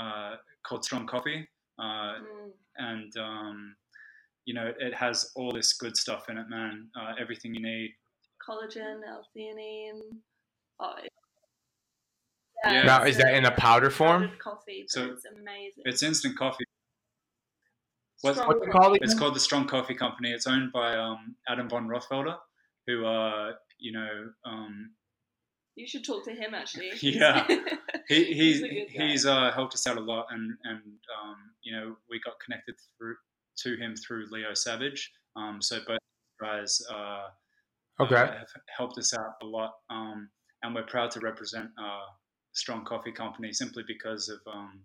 [0.00, 0.36] uh,
[0.66, 1.46] called Strong Coffee.
[1.78, 2.50] Uh, Mm.
[2.78, 3.76] and um,
[4.48, 6.74] you know it has all this good stuff in it, man.
[6.98, 7.90] Uh, everything you need.
[8.46, 10.00] Collagen, L-theanine.
[10.80, 11.12] Oh, it-
[12.64, 12.82] Yeah.
[12.90, 14.22] Now, is that in a powder form?
[14.48, 15.82] coffee, So it's amazing.
[15.90, 16.64] It's instant coffee.
[18.22, 20.30] what's- What's it called It's called the Strong Coffee Company.
[20.32, 22.36] It's owned by um, Adam von Rothfelder,
[22.86, 24.12] who uh, you know
[24.50, 24.74] um,
[25.76, 26.90] You should talk to him actually.
[27.02, 27.46] Yeah.
[28.08, 29.06] he, He's he's a good guy.
[29.08, 30.82] he's uh, helped us out a lot, and and
[31.16, 33.16] um, you know we got connected through
[33.64, 35.10] to him through Leo Savage.
[35.36, 35.98] Um, so both
[36.40, 37.28] guys uh,
[38.00, 38.14] Okay.
[38.14, 40.28] uh, have helped us out a lot, um,
[40.62, 42.06] and we're proud to represent uh,
[42.52, 44.80] Strong Coffee Company simply because of um,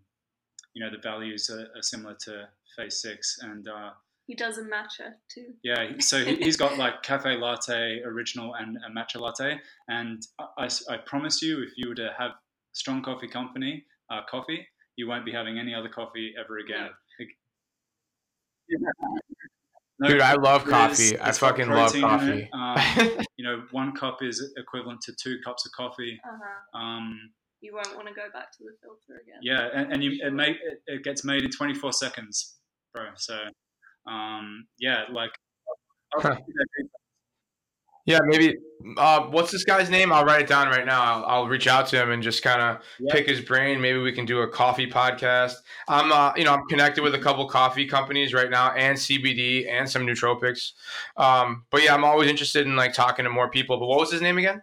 [0.74, 3.92] you know the values are, are similar to Phase Six, and uh,
[4.26, 5.54] he does a matcha too.
[5.64, 9.60] yeah, so he- he's got like cafe latte, original, and a matcha latte.
[9.90, 12.32] And I, I- I promise you, if you were to have
[12.74, 14.66] Strong Coffee Company uh, coffee,
[14.96, 16.90] you won't be having any other coffee ever again.
[20.00, 21.20] No, Dude, I love coffee.
[21.20, 22.50] I fucking love coffee.
[22.52, 22.78] Um,
[23.38, 26.20] you know, one cup is equivalent to two cups of coffee.
[26.26, 26.80] Uh-huh.
[26.80, 29.40] Um, You won't want to go back to the filter again.
[29.42, 32.56] yeah, and, and you, it, make, it, it gets made in 24 seconds,
[32.94, 33.06] bro.
[33.16, 33.38] So,
[34.08, 35.32] um, yeah, like.
[36.16, 36.36] Huh.
[38.06, 38.56] yeah, maybe.
[38.98, 40.12] Uh, what's this guy's name?
[40.12, 41.02] I'll write it down right now.
[41.02, 43.14] I'll, I'll reach out to him and just kind of Yeah.
[43.14, 43.80] pick his brain.
[43.80, 45.54] Maybe we can do a coffee podcast.
[45.88, 49.70] I'm, uh, you know, I'm connected with a couple coffee companies right now, and CBD,
[49.70, 50.72] and some nootropics.
[51.16, 53.78] Um, but yeah, I'm always interested in like talking to more people.
[53.80, 54.62] But what was his name again?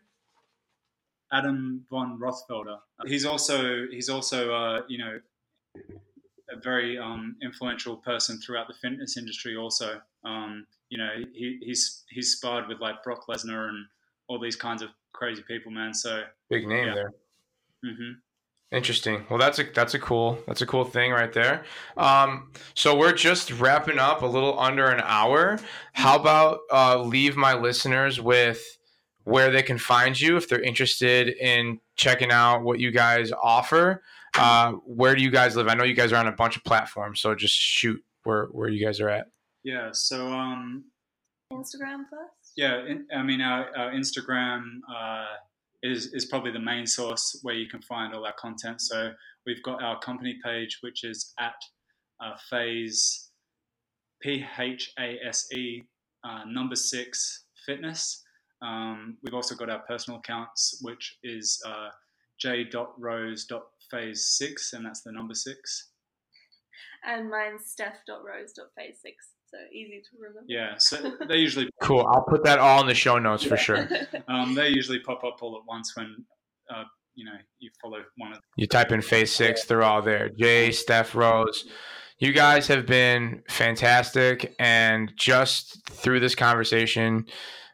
[1.33, 2.79] Adam von Rothfelder.
[3.07, 5.19] He's also he's also uh, you know
[6.53, 9.57] a very um, influential person throughout the fitness industry.
[9.57, 13.87] Also, um, you know he, he's he's sparred with like Brock Lesnar and
[14.29, 15.95] all these kinds of crazy people, man.
[15.95, 16.95] So, Big name Yeah.
[16.95, 17.13] there.
[17.85, 18.13] hmm
[18.73, 19.27] Interesting.
[19.29, 21.65] Well, that's a that's a cool that's a cool thing right there.
[21.97, 25.59] Um, so we're just wrapping up a little under an hour.
[25.93, 28.63] How about uh, leave my listeners with
[29.25, 34.03] where they can find you if they're interested in checking out what you guys offer.
[34.39, 35.67] Uh, where do you guys live?
[35.67, 38.69] I know you guys are on a bunch of platforms, so just shoot where where
[38.69, 39.27] you guys are at.
[39.65, 39.91] Yeah.
[39.93, 40.85] So um,
[41.53, 42.53] Instagram first.
[42.57, 45.27] yeah, in, I mean our, our Instagram uh,
[45.83, 48.81] is is probably the main source where you can find all our content.
[48.81, 49.13] So
[49.47, 51.55] we've got our company page, which is at
[52.23, 53.31] uh, Phase
[54.23, 55.83] P H A S E
[56.25, 58.23] uh, number six fitness.
[58.63, 61.89] Um, we've also got our personal accounts, which is uh,
[62.39, 65.91] j.rose.phase six, and that's the number six.
[67.05, 69.40] And mine's steph.rose.phase6.
[69.51, 70.45] So easy to remember.
[70.47, 72.07] Yeah, so they usually Cool.
[72.07, 73.89] I'll put that all in the show notes for sure.
[74.29, 76.25] um, they usually pop up all at once when
[76.73, 76.85] uh,
[77.15, 80.29] you know you follow one of You type in phase six, they're all there.
[80.29, 81.67] Jay, Steph, Rose.
[82.21, 84.55] You guys have been fantastic.
[84.59, 87.25] And just through this conversation,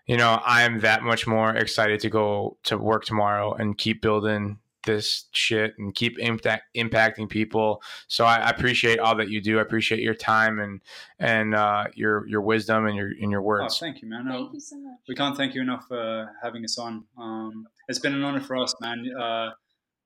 [0.07, 4.01] you know, I am that much more excited to go to work tomorrow and keep
[4.01, 7.83] building this shit and keep impact, impacting people.
[8.09, 9.59] So I, I appreciate all that you do.
[9.59, 10.81] I appreciate your time and
[11.19, 13.79] and uh, your your wisdom and your and your Oh, words.
[13.79, 14.27] thank you, man.
[14.29, 14.99] Thank you so much.
[15.09, 17.05] We can't thank you enough for having us on.
[17.19, 19.05] Um, it's been an honor for us, man.
[19.21, 19.51] Uh,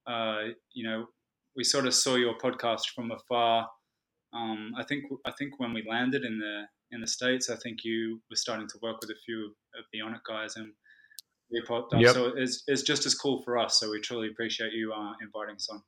[0.06, 0.40] uh,
[0.72, 1.06] you know,
[1.56, 3.68] we sort of saw your podcast from afar.
[4.32, 7.84] Um, I think I think when we landed in the in the states, I think
[7.84, 10.72] you were starting to work with a few of the Onnit guys, and
[12.00, 12.14] Yep.
[12.14, 13.80] So it's, it's just as cool for us.
[13.80, 15.82] So we truly appreciate you uh, inviting us on.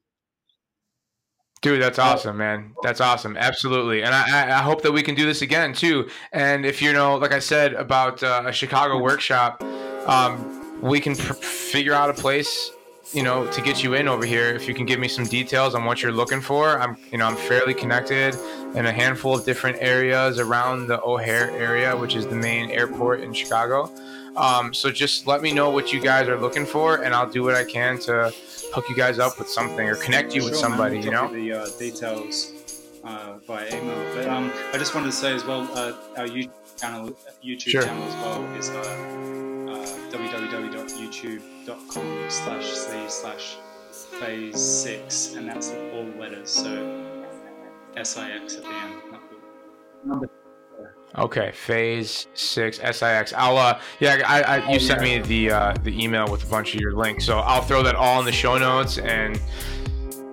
[1.63, 2.75] Dude, that's awesome, man.
[2.83, 3.37] That's awesome.
[3.37, 4.03] Absolutely.
[4.03, 6.09] And I, I hope that we can do this again too.
[6.33, 9.63] And if you know, like I said about uh, a Chicago workshop,
[10.09, 12.73] um, we can pr- figure out a place,
[13.13, 14.49] you know, to get you in over here.
[14.49, 17.27] If you can give me some details on what you're looking for, I'm, you know,
[17.27, 18.35] I'm fairly connected
[18.75, 23.21] in a handful of different areas around the O'Hare area, which is the main airport
[23.21, 23.89] in Chicago.
[24.37, 27.43] Um, so just let me know what you guys are looking for, and I'll do
[27.43, 28.33] what I can to
[28.74, 30.97] hook you guys up with something or connect you Sure, with man, somebody.
[30.97, 31.28] we'll You know.
[31.33, 32.53] the uh, details
[33.05, 34.14] uh, via email.
[34.14, 37.14] But um, I just wanted to say as well, uh, our YouTube channel,
[37.45, 37.83] YouTube Sure.
[37.83, 38.78] channel as well is uh,
[39.70, 43.57] uh, www.youtube.com slash c slash
[44.18, 46.51] phase six, and that's all letters.
[46.51, 46.70] So
[47.97, 48.95] S I X at the end.
[50.05, 50.28] Number.
[51.19, 53.33] Okay, Phase Six SIX.
[53.35, 56.75] I'll uh, yeah, I, I you sent me the uh, the email with a bunch
[56.75, 59.39] of your links, so I'll throw that all in the show notes, and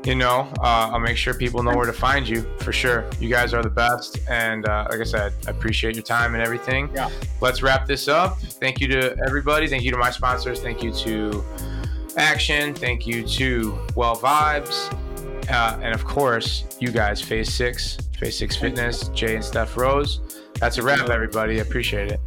[0.06, 3.10] you know, uh, I'll make sure people know where to find you for sure.
[3.20, 6.42] You guys are the best, and uh, like I said, I appreciate your time and
[6.42, 6.90] everything.
[6.96, 7.10] Yeah.
[7.42, 8.40] Let's wrap this up.
[8.40, 9.68] Thank you to everybody.
[9.68, 10.62] Thank you to my sponsors.
[10.62, 11.44] Thank you to
[12.16, 12.78] Aktion.
[12.78, 14.94] Thank you to Well Vibes.
[15.50, 20.39] Uh, and of course, you guys, Phase Six, Phase Six Fitness, Jay and Steph Rose.
[20.60, 21.60] That's a wrap, everybody.
[21.60, 22.20] I appreciate it.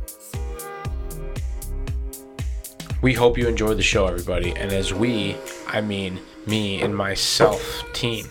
[3.03, 4.57] We hope you enjoyed the show, everybody.
[4.57, 8.27] And as we, I mean me and myself team.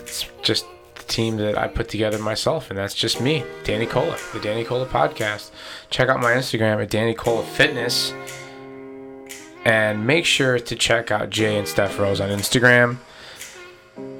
[0.00, 4.16] It's just the team that I put together myself, and that's just me, Danny Cola,
[4.32, 5.50] the Danny Cola podcast.
[5.90, 8.12] Check out my Instagram at Danny Cola Fitness.
[9.64, 12.96] And make sure to check out Jay and Steph Rose on Instagram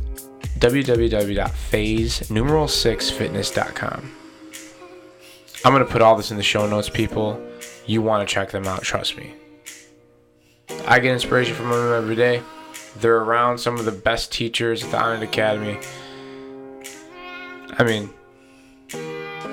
[0.59, 4.11] www.phase numeral six fitness.com.
[5.65, 7.41] I'm going to put all this in the show notes, people.
[7.85, 9.33] You want to check them out, trust me.
[10.85, 12.41] I get inspiration from them every day.
[12.97, 15.79] They're around some of the best teachers at the Onnit Academy.
[17.79, 18.07] I mean,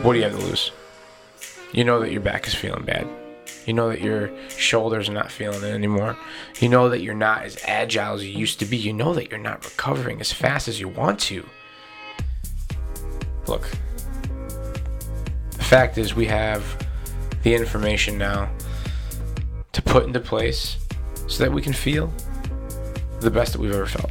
[0.03, 0.73] what do you have to lose?
[1.73, 3.07] You know that your back is feeling bad.
[3.71, 6.17] You know that your shoulders are not feeling it anymore.
[6.59, 8.77] You know that you're not as agile as you used to be.
[8.77, 11.49] You know that you're not recovering as fast as you want to.
[13.47, 13.69] Look,
[15.53, 16.85] the fact is, we have
[17.45, 18.51] the information now
[19.71, 20.77] to put into place
[21.29, 22.13] so that we can feel
[23.21, 24.11] the best that we've ever felt.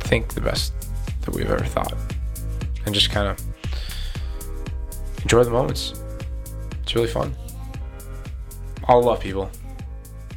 [0.00, 0.72] Think the best
[1.20, 1.94] that we've ever thought.
[2.86, 3.40] And just kind of
[5.22, 5.94] enjoy the moments.
[6.82, 7.36] It's really fun.
[8.86, 9.50] All love, people.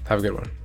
[0.08, 0.57] Have a good one.